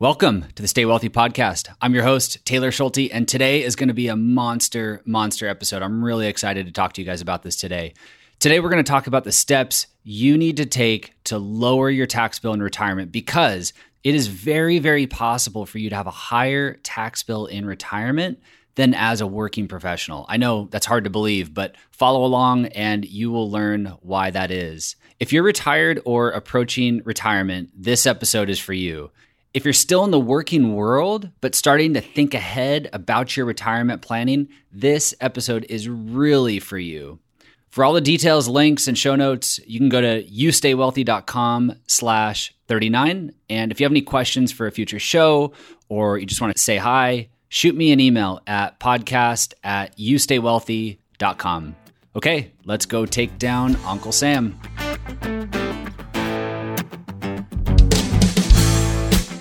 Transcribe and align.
Welcome 0.00 0.44
to 0.54 0.62
the 0.62 0.68
Stay 0.68 0.84
Wealthy 0.84 1.08
podcast. 1.08 1.74
I'm 1.82 1.92
your 1.92 2.04
host, 2.04 2.44
Taylor 2.44 2.70
Schulte, 2.70 3.10
and 3.10 3.26
today 3.26 3.64
is 3.64 3.74
going 3.74 3.88
to 3.88 3.94
be 3.94 4.06
a 4.06 4.14
monster, 4.14 5.02
monster 5.04 5.48
episode. 5.48 5.82
I'm 5.82 6.04
really 6.04 6.28
excited 6.28 6.66
to 6.66 6.72
talk 6.72 6.92
to 6.92 7.00
you 7.00 7.04
guys 7.04 7.20
about 7.20 7.42
this 7.42 7.56
today. 7.56 7.94
Today, 8.38 8.60
we're 8.60 8.68
going 8.70 8.84
to 8.84 8.88
talk 8.88 9.08
about 9.08 9.24
the 9.24 9.32
steps 9.32 9.88
you 10.04 10.38
need 10.38 10.58
to 10.58 10.66
take 10.66 11.14
to 11.24 11.38
lower 11.38 11.90
your 11.90 12.06
tax 12.06 12.38
bill 12.38 12.52
in 12.52 12.62
retirement 12.62 13.10
because 13.10 13.72
it 14.04 14.14
is 14.14 14.28
very, 14.28 14.78
very 14.78 15.08
possible 15.08 15.66
for 15.66 15.78
you 15.78 15.90
to 15.90 15.96
have 15.96 16.06
a 16.06 16.12
higher 16.12 16.74
tax 16.84 17.24
bill 17.24 17.46
in 17.46 17.66
retirement 17.66 18.40
than 18.76 18.94
as 18.94 19.20
a 19.20 19.26
working 19.26 19.66
professional. 19.66 20.26
I 20.28 20.36
know 20.36 20.68
that's 20.70 20.86
hard 20.86 21.02
to 21.02 21.10
believe, 21.10 21.52
but 21.52 21.74
follow 21.90 22.24
along 22.24 22.66
and 22.66 23.04
you 23.04 23.32
will 23.32 23.50
learn 23.50 23.86
why 24.02 24.30
that 24.30 24.52
is. 24.52 24.94
If 25.18 25.32
you're 25.32 25.42
retired 25.42 26.00
or 26.04 26.30
approaching 26.30 27.02
retirement, 27.04 27.70
this 27.74 28.06
episode 28.06 28.48
is 28.48 28.60
for 28.60 28.74
you. 28.74 29.10
If 29.58 29.64
you're 29.64 29.72
still 29.72 30.04
in 30.04 30.12
the 30.12 30.20
working 30.20 30.76
world, 30.76 31.30
but 31.40 31.52
starting 31.52 31.94
to 31.94 32.00
think 32.00 32.32
ahead 32.32 32.88
about 32.92 33.36
your 33.36 33.44
retirement 33.44 34.02
planning, 34.02 34.50
this 34.70 35.16
episode 35.20 35.66
is 35.68 35.88
really 35.88 36.60
for 36.60 36.78
you. 36.78 37.18
For 37.68 37.82
all 37.82 37.92
the 37.92 38.00
details, 38.00 38.46
links, 38.46 38.86
and 38.86 38.96
show 38.96 39.16
notes, 39.16 39.58
you 39.66 39.80
can 39.80 39.88
go 39.88 40.00
to 40.00 40.22
youstaywealthy.com 40.22 41.74
slash 41.88 42.54
39. 42.68 43.32
And 43.50 43.72
if 43.72 43.80
you 43.80 43.84
have 43.84 43.90
any 43.90 44.00
questions 44.00 44.52
for 44.52 44.68
a 44.68 44.70
future 44.70 45.00
show 45.00 45.52
or 45.88 46.18
you 46.18 46.26
just 46.26 46.40
want 46.40 46.54
to 46.54 46.62
say 46.62 46.76
hi, 46.76 47.28
shoot 47.48 47.74
me 47.74 47.90
an 47.90 47.98
email 47.98 48.40
at 48.46 48.78
podcast 48.78 49.54
at 49.64 49.98
youstaywealthy.com. 49.98 51.74
Okay, 52.14 52.52
let's 52.64 52.86
go 52.86 53.06
take 53.06 53.36
down 53.38 53.74
Uncle 53.84 54.12
Sam. 54.12 54.56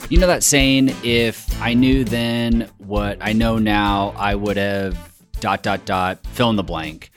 You 0.10 0.20
know 0.20 0.28
that 0.28 0.42
saying, 0.42 0.96
if 1.04 1.62
I 1.62 1.74
knew 1.74 2.06
then 2.06 2.70
what 2.78 3.18
I 3.20 3.34
know 3.34 3.58
now, 3.58 4.14
I 4.18 4.36
would 4.36 4.55
have 4.55 4.98
dot, 5.41 5.64
dot, 5.64 5.84
dot, 5.84 6.26
fill 6.27 6.49
in 6.49 6.55
the 6.55 6.64
blank. 6.64 7.12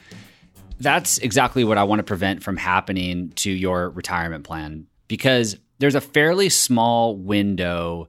That's 0.80 1.19
exactly 1.19 1.62
what 1.62 1.78
I 1.78 1.84
want 1.84 2.00
to 2.00 2.02
prevent 2.02 2.42
from 2.42 2.56
happening 2.56 3.30
to 3.36 3.50
your 3.50 3.91
retirement 3.91 4.42
plan 4.42 4.88
because 5.06 5.56
there's 5.78 5.94
a 5.94 6.00
fairly 6.00 6.48
small 6.48 7.16
window 7.16 8.08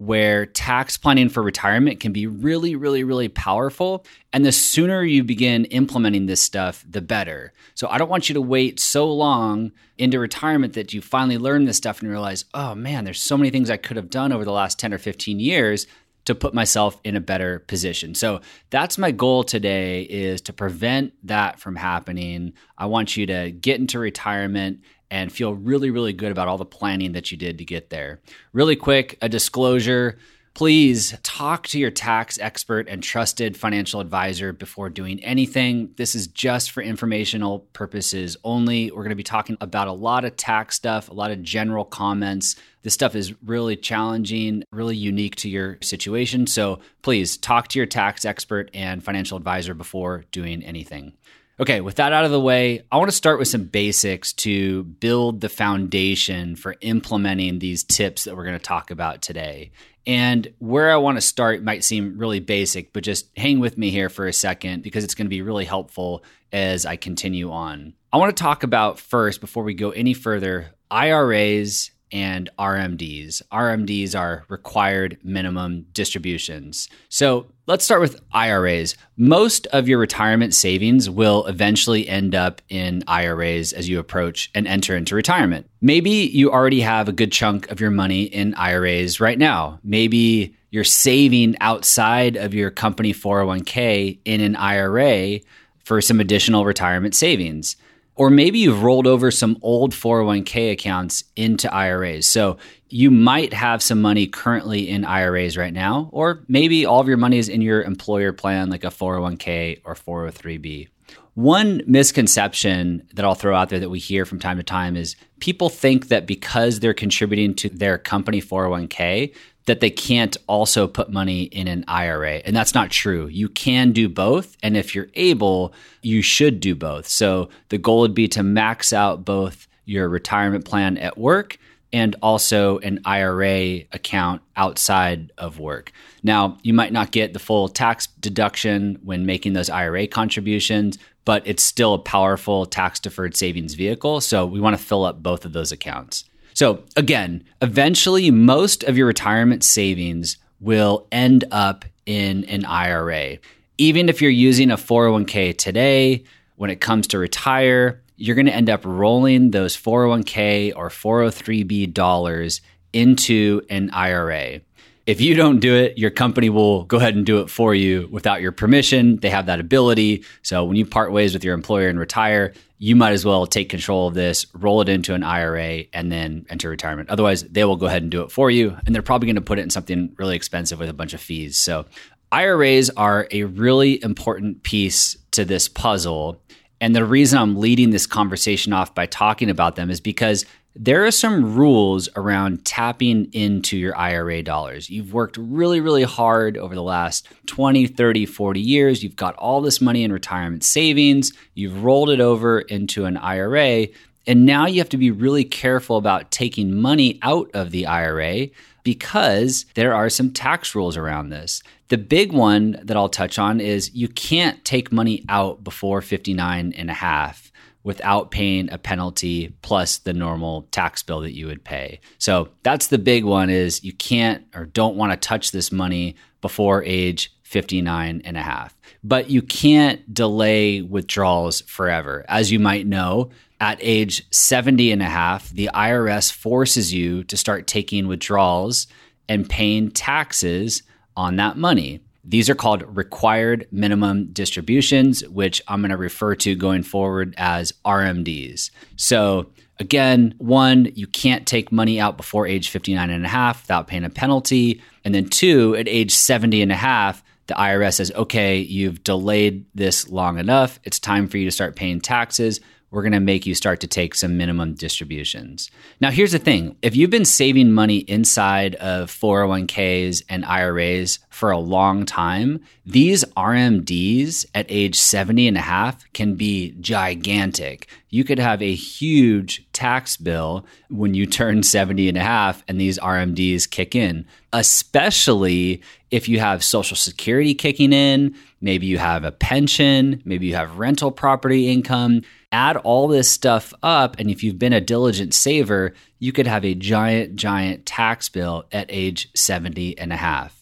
where 0.00 0.46
tax 0.46 0.96
planning 0.96 1.28
for 1.28 1.42
retirement 1.42 2.00
can 2.00 2.10
be 2.10 2.26
really, 2.26 2.74
really, 2.74 3.04
really 3.04 3.28
powerful. 3.28 4.02
And 4.32 4.46
the 4.46 4.50
sooner 4.50 5.04
you 5.04 5.22
begin 5.22 5.66
implementing 5.66 6.24
this 6.24 6.40
stuff, 6.40 6.82
the 6.88 7.02
better. 7.02 7.52
So 7.74 7.86
I 7.86 7.98
don't 7.98 8.08
want 8.08 8.30
you 8.30 8.32
to 8.32 8.40
wait 8.40 8.80
so 8.80 9.12
long 9.12 9.72
into 9.98 10.18
retirement 10.18 10.72
that 10.72 10.94
you 10.94 11.02
finally 11.02 11.36
learn 11.36 11.66
this 11.66 11.76
stuff 11.76 12.00
and 12.00 12.10
realize, 12.10 12.46
oh 12.54 12.74
man, 12.74 13.04
there's 13.04 13.20
so 13.20 13.36
many 13.36 13.50
things 13.50 13.68
I 13.68 13.76
could 13.76 13.98
have 13.98 14.08
done 14.08 14.32
over 14.32 14.42
the 14.42 14.52
last 14.52 14.78
10 14.78 14.94
or 14.94 14.98
15 14.98 15.38
years 15.38 15.86
to 16.24 16.34
put 16.34 16.54
myself 16.54 16.98
in 17.04 17.14
a 17.14 17.20
better 17.20 17.58
position. 17.58 18.14
So 18.14 18.40
that's 18.70 18.96
my 18.96 19.10
goal 19.10 19.44
today 19.44 20.04
is 20.04 20.40
to 20.42 20.54
prevent 20.54 21.12
that 21.24 21.60
from 21.60 21.76
happening. 21.76 22.54
I 22.78 22.86
want 22.86 23.18
you 23.18 23.26
to 23.26 23.50
get 23.50 23.80
into 23.80 23.98
retirement 23.98 24.80
and 25.10 25.32
feel 25.32 25.54
really, 25.54 25.90
really 25.90 26.12
good 26.12 26.32
about 26.32 26.48
all 26.48 26.58
the 26.58 26.64
planning 26.64 27.12
that 27.12 27.30
you 27.30 27.36
did 27.36 27.58
to 27.58 27.64
get 27.64 27.90
there. 27.90 28.20
Really 28.52 28.76
quick, 28.76 29.18
a 29.20 29.28
disclosure. 29.28 30.18
Please 30.52 31.16
talk 31.22 31.68
to 31.68 31.78
your 31.78 31.92
tax 31.92 32.38
expert 32.38 32.88
and 32.88 33.02
trusted 33.02 33.56
financial 33.56 34.00
advisor 34.00 34.52
before 34.52 34.90
doing 34.90 35.22
anything. 35.22 35.90
This 35.96 36.14
is 36.14 36.26
just 36.26 36.72
for 36.72 36.82
informational 36.82 37.60
purposes 37.72 38.36
only. 38.42 38.90
We're 38.90 39.04
going 39.04 39.10
to 39.10 39.16
be 39.16 39.22
talking 39.22 39.56
about 39.60 39.86
a 39.86 39.92
lot 39.92 40.24
of 40.24 40.36
tax 40.36 40.74
stuff, 40.74 41.08
a 41.08 41.14
lot 41.14 41.30
of 41.30 41.42
general 41.42 41.84
comments. 41.84 42.56
This 42.82 42.94
stuff 42.94 43.14
is 43.14 43.32
really 43.44 43.76
challenging, 43.76 44.64
really 44.72 44.96
unique 44.96 45.36
to 45.36 45.48
your 45.48 45.78
situation. 45.82 46.48
So 46.48 46.80
please 47.02 47.36
talk 47.36 47.68
to 47.68 47.78
your 47.78 47.86
tax 47.86 48.24
expert 48.24 48.70
and 48.74 49.04
financial 49.04 49.36
advisor 49.36 49.74
before 49.74 50.24
doing 50.32 50.64
anything. 50.64 51.12
Okay, 51.60 51.82
with 51.82 51.96
that 51.96 52.14
out 52.14 52.24
of 52.24 52.30
the 52.30 52.40
way, 52.40 52.84
I 52.90 52.96
want 52.96 53.10
to 53.10 53.16
start 53.16 53.38
with 53.38 53.48
some 53.48 53.64
basics 53.64 54.32
to 54.32 54.82
build 54.82 55.42
the 55.42 55.50
foundation 55.50 56.56
for 56.56 56.74
implementing 56.80 57.58
these 57.58 57.84
tips 57.84 58.24
that 58.24 58.34
we're 58.34 58.46
going 58.46 58.58
to 58.58 58.64
talk 58.64 58.90
about 58.90 59.20
today. 59.20 59.70
And 60.06 60.50
where 60.58 60.90
I 60.90 60.96
want 60.96 61.18
to 61.18 61.20
start 61.20 61.62
might 61.62 61.84
seem 61.84 62.16
really 62.16 62.40
basic, 62.40 62.94
but 62.94 63.04
just 63.04 63.28
hang 63.36 63.60
with 63.60 63.76
me 63.76 63.90
here 63.90 64.08
for 64.08 64.26
a 64.26 64.32
second 64.32 64.82
because 64.82 65.04
it's 65.04 65.14
going 65.14 65.26
to 65.26 65.30
be 65.30 65.42
really 65.42 65.66
helpful 65.66 66.24
as 66.50 66.86
I 66.86 66.96
continue 66.96 67.52
on. 67.52 67.92
I 68.10 68.16
want 68.16 68.34
to 68.34 68.42
talk 68.42 68.62
about 68.62 68.98
first, 68.98 69.42
before 69.42 69.62
we 69.62 69.74
go 69.74 69.90
any 69.90 70.14
further, 70.14 70.70
IRAs 70.90 71.90
and 72.12 72.50
RMDs. 72.58 73.42
RMDs 73.52 74.18
are 74.18 74.44
required 74.48 75.18
minimum 75.22 75.86
distributions. 75.92 76.88
So 77.08 77.46
let's 77.66 77.84
start 77.84 78.00
with 78.00 78.20
IRAs. 78.32 78.96
Most 79.16 79.66
of 79.68 79.88
your 79.88 79.98
retirement 79.98 80.54
savings 80.54 81.08
will 81.08 81.46
eventually 81.46 82.08
end 82.08 82.34
up 82.34 82.60
in 82.68 83.04
IRAs 83.06 83.72
as 83.72 83.88
you 83.88 83.98
approach 83.98 84.50
and 84.54 84.66
enter 84.66 84.96
into 84.96 85.14
retirement. 85.14 85.68
Maybe 85.80 86.10
you 86.10 86.50
already 86.52 86.80
have 86.80 87.08
a 87.08 87.12
good 87.12 87.32
chunk 87.32 87.70
of 87.70 87.80
your 87.80 87.90
money 87.90 88.24
in 88.24 88.54
IRAs 88.54 89.20
right 89.20 89.38
now. 89.38 89.78
Maybe 89.82 90.56
you're 90.70 90.84
saving 90.84 91.56
outside 91.60 92.36
of 92.36 92.54
your 92.54 92.70
company 92.70 93.12
401k 93.12 94.18
in 94.24 94.40
an 94.40 94.56
IRA 94.56 95.40
for 95.84 96.00
some 96.00 96.20
additional 96.20 96.64
retirement 96.64 97.14
savings. 97.14 97.76
Or 98.20 98.28
maybe 98.28 98.58
you've 98.58 98.82
rolled 98.82 99.06
over 99.06 99.30
some 99.30 99.56
old 99.62 99.92
401k 99.92 100.72
accounts 100.72 101.24
into 101.36 101.72
IRAs. 101.72 102.26
So 102.26 102.58
you 102.90 103.10
might 103.10 103.54
have 103.54 103.82
some 103.82 104.02
money 104.02 104.26
currently 104.26 104.90
in 104.90 105.06
IRAs 105.06 105.56
right 105.56 105.72
now, 105.72 106.10
or 106.12 106.44
maybe 106.46 106.84
all 106.84 107.00
of 107.00 107.08
your 107.08 107.16
money 107.16 107.38
is 107.38 107.48
in 107.48 107.62
your 107.62 107.80
employer 107.82 108.34
plan, 108.34 108.68
like 108.68 108.84
a 108.84 108.88
401k 108.88 109.80
or 109.86 109.94
403b. 109.94 110.88
One 111.32 111.80
misconception 111.86 113.08
that 113.14 113.24
I'll 113.24 113.34
throw 113.34 113.56
out 113.56 113.70
there 113.70 113.80
that 113.80 113.88
we 113.88 113.98
hear 113.98 114.26
from 114.26 114.38
time 114.38 114.58
to 114.58 114.62
time 114.62 114.98
is 114.98 115.16
people 115.38 115.70
think 115.70 116.08
that 116.08 116.26
because 116.26 116.80
they're 116.80 116.92
contributing 116.92 117.54
to 117.54 117.70
their 117.70 117.96
company 117.96 118.42
401k, 118.42 119.34
that 119.66 119.80
they 119.80 119.90
can't 119.90 120.36
also 120.46 120.86
put 120.86 121.12
money 121.12 121.44
in 121.44 121.68
an 121.68 121.84
IRA. 121.86 122.36
And 122.44 122.56
that's 122.56 122.74
not 122.74 122.90
true. 122.90 123.26
You 123.26 123.48
can 123.48 123.92
do 123.92 124.08
both. 124.08 124.56
And 124.62 124.76
if 124.76 124.94
you're 124.94 125.08
able, 125.14 125.74
you 126.02 126.22
should 126.22 126.60
do 126.60 126.74
both. 126.74 127.06
So 127.06 127.50
the 127.68 127.78
goal 127.78 128.00
would 128.00 128.14
be 128.14 128.28
to 128.28 128.42
max 128.42 128.92
out 128.92 129.24
both 129.24 129.68
your 129.84 130.08
retirement 130.08 130.64
plan 130.64 130.96
at 130.98 131.18
work 131.18 131.58
and 131.92 132.14
also 132.22 132.78
an 132.78 133.00
IRA 133.04 133.80
account 133.92 134.42
outside 134.56 135.32
of 135.36 135.58
work. 135.58 135.92
Now, 136.22 136.58
you 136.62 136.72
might 136.72 136.92
not 136.92 137.10
get 137.10 137.32
the 137.32 137.38
full 137.38 137.68
tax 137.68 138.06
deduction 138.06 138.98
when 139.02 139.26
making 139.26 139.54
those 139.54 139.68
IRA 139.70 140.06
contributions, 140.06 140.98
but 141.24 141.42
it's 141.46 141.62
still 141.62 141.94
a 141.94 141.98
powerful 141.98 142.66
tax 142.66 143.00
deferred 143.00 143.36
savings 143.36 143.74
vehicle. 143.74 144.20
So 144.20 144.46
we 144.46 144.60
want 144.60 144.78
to 144.78 144.82
fill 144.82 145.04
up 145.04 145.22
both 145.22 145.44
of 145.44 145.52
those 145.52 145.72
accounts. 145.72 146.24
So, 146.60 146.84
again, 146.94 147.44
eventually, 147.62 148.30
most 148.30 148.84
of 148.84 148.98
your 148.98 149.06
retirement 149.06 149.64
savings 149.64 150.36
will 150.60 151.06
end 151.10 151.46
up 151.50 151.86
in 152.04 152.44
an 152.44 152.66
IRA. 152.66 153.38
Even 153.78 154.10
if 154.10 154.20
you're 154.20 154.30
using 154.30 154.70
a 154.70 154.76
401k 154.76 155.56
today, 155.56 156.22
when 156.56 156.68
it 156.68 156.82
comes 156.82 157.06
to 157.06 157.18
retire, 157.18 158.02
you're 158.18 158.36
going 158.36 158.44
to 158.44 158.54
end 158.54 158.68
up 158.68 158.84
rolling 158.84 159.52
those 159.52 159.74
401k 159.74 160.74
or 160.76 160.90
403b 160.90 161.94
dollars 161.94 162.60
into 162.92 163.62
an 163.70 163.88
IRA. 163.94 164.60
If 165.06 165.20
you 165.20 165.34
don't 165.34 165.60
do 165.60 165.74
it, 165.74 165.98
your 165.98 166.10
company 166.10 166.50
will 166.50 166.84
go 166.84 166.98
ahead 166.98 167.16
and 167.16 167.26
do 167.26 167.40
it 167.40 167.50
for 167.50 167.74
you 167.74 168.08
without 168.10 168.42
your 168.42 168.52
permission. 168.52 169.16
They 169.16 169.30
have 169.30 169.46
that 169.46 169.58
ability. 169.58 170.24
So 170.42 170.64
when 170.64 170.76
you 170.76 170.86
part 170.86 171.10
ways 171.10 171.32
with 171.32 171.42
your 171.42 171.54
employer 171.54 171.88
and 171.88 171.98
retire, 171.98 172.52
you 172.78 172.96
might 172.96 173.12
as 173.12 173.24
well 173.24 173.46
take 173.46 173.68
control 173.68 174.08
of 174.08 174.14
this, 174.14 174.46
roll 174.54 174.80
it 174.80 174.88
into 174.88 175.14
an 175.14 175.22
IRA, 175.22 175.84
and 175.92 176.12
then 176.12 176.46
enter 176.48 176.68
retirement. 176.68 177.10
Otherwise, 177.10 177.42
they 177.44 177.64
will 177.64 177.76
go 177.76 177.86
ahead 177.86 178.02
and 178.02 178.10
do 178.10 178.22
it 178.22 178.30
for 178.30 178.50
you. 178.50 178.76
And 178.86 178.94
they're 178.94 179.02
probably 179.02 179.26
going 179.26 179.36
to 179.36 179.42
put 179.42 179.58
it 179.58 179.62
in 179.62 179.70
something 179.70 180.14
really 180.18 180.36
expensive 180.36 180.78
with 180.78 180.88
a 180.88 180.94
bunch 180.94 181.12
of 181.12 181.20
fees. 181.20 181.58
So 181.58 181.86
IRAs 182.32 182.90
are 182.90 183.26
a 183.30 183.44
really 183.44 184.02
important 184.02 184.62
piece 184.62 185.16
to 185.32 185.44
this 185.44 185.68
puzzle. 185.68 186.40
And 186.80 186.94
the 186.94 187.04
reason 187.04 187.38
I'm 187.38 187.56
leading 187.56 187.90
this 187.90 188.06
conversation 188.06 188.72
off 188.72 188.94
by 188.94 189.06
talking 189.06 189.50
about 189.50 189.76
them 189.76 189.90
is 189.90 190.00
because 190.00 190.46
there 190.76 191.04
are 191.04 191.10
some 191.10 191.56
rules 191.56 192.08
around 192.14 192.64
tapping 192.64 193.28
into 193.32 193.76
your 193.76 193.96
IRA 193.96 194.42
dollars. 194.42 194.88
You've 194.88 195.12
worked 195.12 195.36
really, 195.36 195.80
really 195.80 196.04
hard 196.04 196.56
over 196.56 196.74
the 196.74 196.82
last 196.82 197.28
20, 197.46 197.88
30, 197.88 198.26
40 198.26 198.60
years. 198.60 199.02
You've 199.02 199.16
got 199.16 199.34
all 199.36 199.60
this 199.60 199.80
money 199.80 200.04
in 200.04 200.12
retirement 200.12 200.62
savings. 200.62 201.32
You've 201.54 201.82
rolled 201.82 202.10
it 202.10 202.20
over 202.20 202.60
into 202.60 203.04
an 203.04 203.16
IRA. 203.16 203.88
And 204.26 204.46
now 204.46 204.66
you 204.66 204.78
have 204.78 204.88
to 204.90 204.96
be 204.96 205.10
really 205.10 205.44
careful 205.44 205.96
about 205.96 206.30
taking 206.30 206.74
money 206.74 207.18
out 207.22 207.50
of 207.52 207.72
the 207.72 207.86
IRA 207.86 208.48
because 208.84 209.66
there 209.74 209.94
are 209.94 210.08
some 210.08 210.30
tax 210.30 210.74
rules 210.74 210.96
around 210.96 211.30
this. 211.30 211.62
The 211.88 211.98
big 211.98 212.32
one 212.32 212.78
that 212.84 212.96
I'll 212.96 213.08
touch 213.08 213.38
on 213.38 213.60
is 213.60 213.92
you 213.94 214.06
can't 214.06 214.64
take 214.64 214.92
money 214.92 215.24
out 215.28 215.64
before 215.64 216.00
59 216.00 216.72
and 216.76 216.90
a 216.90 216.94
half 216.94 217.49
without 217.82 218.30
paying 218.30 218.70
a 218.70 218.78
penalty 218.78 219.54
plus 219.62 219.98
the 219.98 220.12
normal 220.12 220.62
tax 220.70 221.02
bill 221.02 221.20
that 221.20 221.34
you 221.34 221.46
would 221.46 221.64
pay. 221.64 222.00
So 222.18 222.48
that's 222.62 222.88
the 222.88 222.98
big 222.98 223.24
one 223.24 223.48
is 223.48 223.82
you 223.82 223.92
can't 223.92 224.44
or 224.54 224.66
don't 224.66 224.96
want 224.96 225.12
to 225.12 225.16
touch 225.16 225.50
this 225.50 225.72
money 225.72 226.16
before 226.40 226.84
age 226.84 227.32
59 227.44 228.22
and 228.24 228.36
a 228.36 228.42
half. 228.42 228.76
But 229.02 229.30
you 229.30 229.42
can't 229.42 230.12
delay 230.12 230.82
withdrawals 230.82 231.62
forever. 231.62 232.24
As 232.28 232.52
you 232.52 232.58
might 232.58 232.86
know, 232.86 233.30
at 233.60 233.78
age 233.80 234.26
70 234.30 234.92
and 234.92 235.02
a 235.02 235.06
half, 235.06 235.50
the 235.50 235.70
IRS 235.74 236.32
forces 236.32 236.92
you 236.92 237.24
to 237.24 237.36
start 237.36 237.66
taking 237.66 238.08
withdrawals 238.08 238.86
and 239.28 239.48
paying 239.48 239.90
taxes 239.90 240.82
on 241.16 241.36
that 241.36 241.56
money. 241.56 242.00
These 242.24 242.50
are 242.50 242.54
called 242.54 242.84
required 242.96 243.66
minimum 243.72 244.26
distributions, 244.32 245.26
which 245.28 245.62
I'm 245.68 245.80
going 245.80 245.90
to 245.90 245.96
refer 245.96 246.34
to 246.36 246.54
going 246.54 246.82
forward 246.82 247.34
as 247.38 247.72
RMDs. 247.84 248.70
So, 248.96 249.50
again, 249.78 250.34
one, 250.38 250.90
you 250.94 251.06
can't 251.06 251.46
take 251.46 251.72
money 251.72 251.98
out 251.98 252.16
before 252.16 252.46
age 252.46 252.68
59 252.68 253.10
and 253.10 253.24
a 253.24 253.28
half 253.28 253.62
without 253.62 253.86
paying 253.86 254.04
a 254.04 254.10
penalty. 254.10 254.82
And 255.04 255.14
then 255.14 255.28
two, 255.28 255.74
at 255.76 255.88
age 255.88 256.12
70 256.12 256.60
and 256.60 256.72
a 256.72 256.76
half, 256.76 257.22
the 257.46 257.54
IRS 257.54 257.94
says, 257.94 258.12
okay, 258.14 258.58
you've 258.58 259.02
delayed 259.02 259.64
this 259.74 260.08
long 260.08 260.38
enough. 260.38 260.78
It's 260.84 260.98
time 260.98 261.26
for 261.26 261.38
you 261.38 261.46
to 261.46 261.50
start 261.50 261.74
paying 261.74 262.00
taxes 262.00 262.60
we're 262.90 263.02
going 263.02 263.12
to 263.12 263.20
make 263.20 263.46
you 263.46 263.54
start 263.54 263.80
to 263.80 263.86
take 263.86 264.14
some 264.14 264.36
minimum 264.36 264.74
distributions. 264.74 265.70
Now, 266.00 266.10
here's 266.10 266.32
the 266.32 266.38
thing 266.38 266.76
if 266.82 266.96
you've 266.96 267.10
been 267.10 267.24
saving 267.24 267.72
money 267.72 267.98
inside 267.98 268.74
of 268.76 269.10
401ks 269.10 270.22
and 270.28 270.44
IRAs 270.44 271.20
for 271.40 271.50
a 271.50 271.58
long 271.58 272.04
time, 272.04 272.60
these 272.84 273.24
RMDs 273.34 274.44
at 274.54 274.66
age 274.68 274.96
70 274.96 275.48
and 275.48 275.56
a 275.56 275.62
half 275.62 276.04
can 276.12 276.34
be 276.34 276.74
gigantic. 276.80 277.88
You 278.10 278.24
could 278.24 278.38
have 278.38 278.60
a 278.60 278.74
huge 278.74 279.66
tax 279.72 280.18
bill 280.18 280.66
when 280.90 281.14
you 281.14 281.24
turn 281.24 281.62
70 281.64 282.10
and 282.10 282.18
a 282.18 282.22
half 282.22 282.62
and 282.68 282.78
these 282.78 282.98
RMDs 282.98 283.70
kick 283.70 283.94
in, 283.94 284.26
especially 284.52 285.80
if 286.10 286.28
you 286.28 286.40
have 286.40 286.62
Social 286.62 286.96
Security 286.96 287.54
kicking 287.54 287.94
in, 287.94 288.36
maybe 288.60 288.86
you 288.86 288.98
have 288.98 289.24
a 289.24 289.32
pension, 289.32 290.20
maybe 290.26 290.46
you 290.46 290.56
have 290.56 290.78
rental 290.78 291.10
property 291.10 291.70
income 291.70 292.20
add 292.52 292.76
all 292.78 293.06
this 293.06 293.30
stuff 293.30 293.72
up, 293.80 294.18
and 294.18 294.28
if 294.28 294.42
you've 294.42 294.58
been 294.58 294.72
a 294.72 294.80
diligent 294.80 295.32
saver, 295.32 295.94
you 296.18 296.32
could 296.32 296.48
have 296.48 296.64
a 296.64 296.74
giant, 296.74 297.36
giant 297.36 297.86
tax 297.86 298.28
bill 298.28 298.64
at 298.72 298.86
age 298.88 299.30
70 299.36 299.96
and 299.96 300.12
a 300.12 300.16
half. 300.16 300.59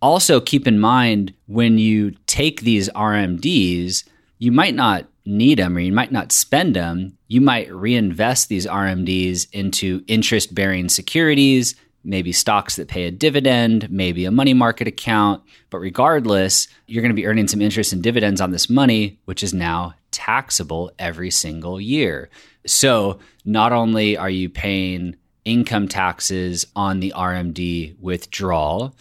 Also, 0.00 0.40
keep 0.40 0.66
in 0.66 0.78
mind 0.78 1.34
when 1.46 1.78
you 1.78 2.12
take 2.26 2.60
these 2.60 2.88
RMDs, 2.90 4.04
you 4.38 4.52
might 4.52 4.74
not 4.74 5.06
need 5.24 5.58
them 5.58 5.76
or 5.76 5.80
you 5.80 5.92
might 5.92 6.12
not 6.12 6.32
spend 6.32 6.74
them. 6.74 7.16
You 7.26 7.40
might 7.40 7.72
reinvest 7.72 8.48
these 8.48 8.66
RMDs 8.66 9.48
into 9.52 10.02
interest 10.06 10.54
bearing 10.54 10.88
securities, 10.88 11.74
maybe 12.04 12.32
stocks 12.32 12.76
that 12.76 12.88
pay 12.88 13.04
a 13.04 13.10
dividend, 13.10 13.90
maybe 13.90 14.24
a 14.24 14.30
money 14.30 14.54
market 14.54 14.88
account. 14.88 15.42
But 15.68 15.78
regardless, 15.78 16.68
you're 16.86 17.02
going 17.02 17.14
to 17.14 17.20
be 17.20 17.26
earning 17.26 17.48
some 17.48 17.60
interest 17.60 17.92
and 17.92 18.02
dividends 18.02 18.40
on 18.40 18.52
this 18.52 18.70
money, 18.70 19.18
which 19.26 19.42
is 19.42 19.52
now 19.52 19.94
taxable 20.10 20.90
every 20.98 21.30
single 21.30 21.80
year. 21.80 22.30
So 22.66 23.18
not 23.44 23.72
only 23.72 24.16
are 24.16 24.30
you 24.30 24.48
paying 24.48 25.16
income 25.44 25.88
taxes 25.88 26.66
on 26.74 27.00
the 27.00 27.12
RMD 27.16 27.98
withdrawal, 27.98 28.94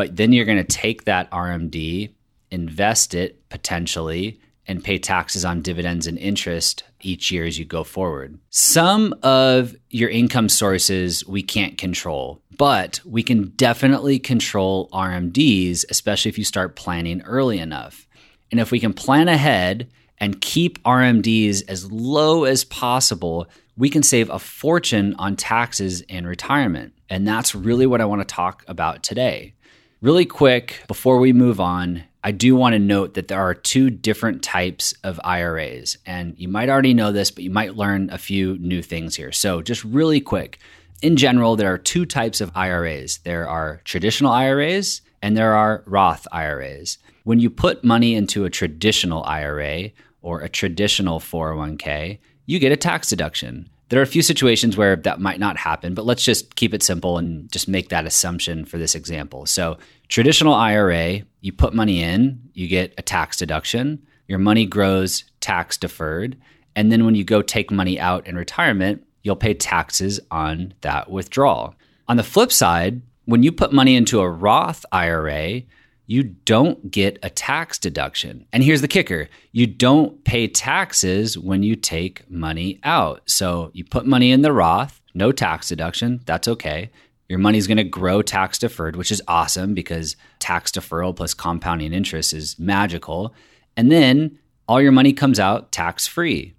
but 0.00 0.16
then 0.16 0.32
you're 0.32 0.46
going 0.46 0.56
to 0.56 0.64
take 0.64 1.04
that 1.04 1.30
RMD, 1.30 2.10
invest 2.50 3.12
it 3.12 3.46
potentially, 3.50 4.40
and 4.66 4.82
pay 4.82 4.98
taxes 4.98 5.44
on 5.44 5.60
dividends 5.60 6.06
and 6.06 6.16
interest 6.16 6.84
each 7.02 7.30
year 7.30 7.44
as 7.44 7.58
you 7.58 7.66
go 7.66 7.84
forward. 7.84 8.38
Some 8.48 9.14
of 9.22 9.76
your 9.90 10.08
income 10.08 10.48
sources 10.48 11.26
we 11.26 11.42
can't 11.42 11.76
control, 11.76 12.40
but 12.56 13.02
we 13.04 13.22
can 13.22 13.50
definitely 13.56 14.18
control 14.18 14.88
RMDs, 14.90 15.84
especially 15.90 16.30
if 16.30 16.38
you 16.38 16.44
start 16.44 16.76
planning 16.76 17.20
early 17.26 17.58
enough. 17.58 18.08
And 18.50 18.58
if 18.58 18.70
we 18.70 18.80
can 18.80 18.94
plan 18.94 19.28
ahead 19.28 19.86
and 20.16 20.40
keep 20.40 20.82
RMDs 20.84 21.62
as 21.68 21.92
low 21.92 22.44
as 22.44 22.64
possible, 22.64 23.50
we 23.76 23.90
can 23.90 24.02
save 24.02 24.30
a 24.30 24.38
fortune 24.38 25.14
on 25.18 25.36
taxes 25.36 26.00
in 26.00 26.26
retirement. 26.26 26.94
And 27.10 27.28
that's 27.28 27.54
really 27.54 27.84
what 27.84 28.00
I 28.00 28.06
want 28.06 28.26
to 28.26 28.34
talk 28.34 28.64
about 28.66 29.02
today. 29.02 29.52
Really 30.02 30.24
quick, 30.24 30.82
before 30.88 31.18
we 31.18 31.32
move 31.32 31.60
on, 31.60 32.04
I 32.24 32.32
do 32.32 32.56
want 32.56 32.72
to 32.72 32.78
note 32.78 33.14
that 33.14 33.28
there 33.28 33.40
are 33.40 33.54
two 33.54 33.90
different 33.90 34.42
types 34.42 34.94
of 35.04 35.20
IRAs. 35.24 35.98
And 36.06 36.34
you 36.38 36.48
might 36.48 36.68
already 36.68 36.94
know 36.94 37.12
this, 37.12 37.30
but 37.30 37.44
you 37.44 37.50
might 37.50 37.76
learn 37.76 38.08
a 38.10 38.18
few 38.18 38.56
new 38.58 38.82
things 38.82 39.16
here. 39.16 39.32
So, 39.32 39.62
just 39.62 39.84
really 39.84 40.20
quick 40.20 40.58
in 41.02 41.16
general, 41.16 41.56
there 41.56 41.72
are 41.72 41.78
two 41.78 42.04
types 42.04 42.40
of 42.40 42.50
IRAs 42.54 43.18
there 43.24 43.48
are 43.48 43.80
traditional 43.84 44.32
IRAs 44.32 45.00
and 45.22 45.36
there 45.36 45.54
are 45.54 45.82
Roth 45.86 46.26
IRAs. 46.32 46.98
When 47.24 47.38
you 47.38 47.50
put 47.50 47.84
money 47.84 48.14
into 48.14 48.44
a 48.44 48.50
traditional 48.50 49.22
IRA, 49.24 49.90
or 50.22 50.40
a 50.40 50.48
traditional 50.48 51.20
401k, 51.20 52.18
you 52.46 52.58
get 52.58 52.72
a 52.72 52.76
tax 52.76 53.08
deduction. 53.08 53.68
There 53.90 53.98
are 53.98 54.04
a 54.04 54.06
few 54.06 54.22
situations 54.22 54.76
where 54.76 54.94
that 54.94 55.20
might 55.20 55.40
not 55.40 55.56
happen, 55.56 55.94
but 55.94 56.06
let's 56.06 56.24
just 56.24 56.54
keep 56.54 56.72
it 56.72 56.82
simple 56.82 57.18
and 57.18 57.50
just 57.50 57.68
make 57.68 57.88
that 57.88 58.06
assumption 58.06 58.64
for 58.64 58.78
this 58.78 58.94
example. 58.94 59.46
So, 59.46 59.78
traditional 60.08 60.54
IRA, 60.54 61.22
you 61.40 61.52
put 61.52 61.74
money 61.74 62.00
in, 62.00 62.40
you 62.54 62.68
get 62.68 62.94
a 62.98 63.02
tax 63.02 63.36
deduction, 63.36 64.00
your 64.28 64.38
money 64.38 64.64
grows 64.64 65.24
tax 65.40 65.76
deferred, 65.76 66.36
and 66.76 66.92
then 66.92 67.04
when 67.04 67.16
you 67.16 67.24
go 67.24 67.42
take 67.42 67.72
money 67.72 67.98
out 67.98 68.28
in 68.28 68.36
retirement, 68.36 69.04
you'll 69.24 69.34
pay 69.34 69.54
taxes 69.54 70.20
on 70.30 70.72
that 70.82 71.10
withdrawal. 71.10 71.74
On 72.06 72.16
the 72.16 72.22
flip 72.22 72.52
side, 72.52 73.02
when 73.24 73.42
you 73.42 73.50
put 73.50 73.72
money 73.72 73.96
into 73.96 74.20
a 74.20 74.30
Roth 74.30 74.86
IRA, 74.92 75.62
you 76.10 76.24
don't 76.24 76.90
get 76.90 77.20
a 77.22 77.30
tax 77.30 77.78
deduction. 77.78 78.44
And 78.52 78.64
here's 78.64 78.80
the 78.80 78.88
kicker 78.88 79.28
you 79.52 79.68
don't 79.68 80.24
pay 80.24 80.48
taxes 80.48 81.38
when 81.38 81.62
you 81.62 81.76
take 81.76 82.28
money 82.28 82.80
out. 82.82 83.22
So 83.26 83.70
you 83.74 83.84
put 83.84 84.06
money 84.06 84.32
in 84.32 84.42
the 84.42 84.52
Roth, 84.52 85.00
no 85.14 85.30
tax 85.30 85.68
deduction, 85.68 86.20
that's 86.26 86.48
okay. 86.48 86.90
Your 87.28 87.38
money's 87.38 87.68
going 87.68 87.76
to 87.76 87.84
grow 87.84 88.22
tax 88.22 88.58
deferred, 88.58 88.96
which 88.96 89.12
is 89.12 89.22
awesome 89.28 89.72
because 89.72 90.16
tax 90.40 90.72
deferral 90.72 91.14
plus 91.14 91.32
compounding 91.32 91.92
interest 91.92 92.32
is 92.32 92.58
magical. 92.58 93.32
And 93.76 93.92
then 93.92 94.36
all 94.66 94.82
your 94.82 94.90
money 94.90 95.12
comes 95.12 95.38
out 95.38 95.70
tax 95.70 96.08
free. 96.08 96.56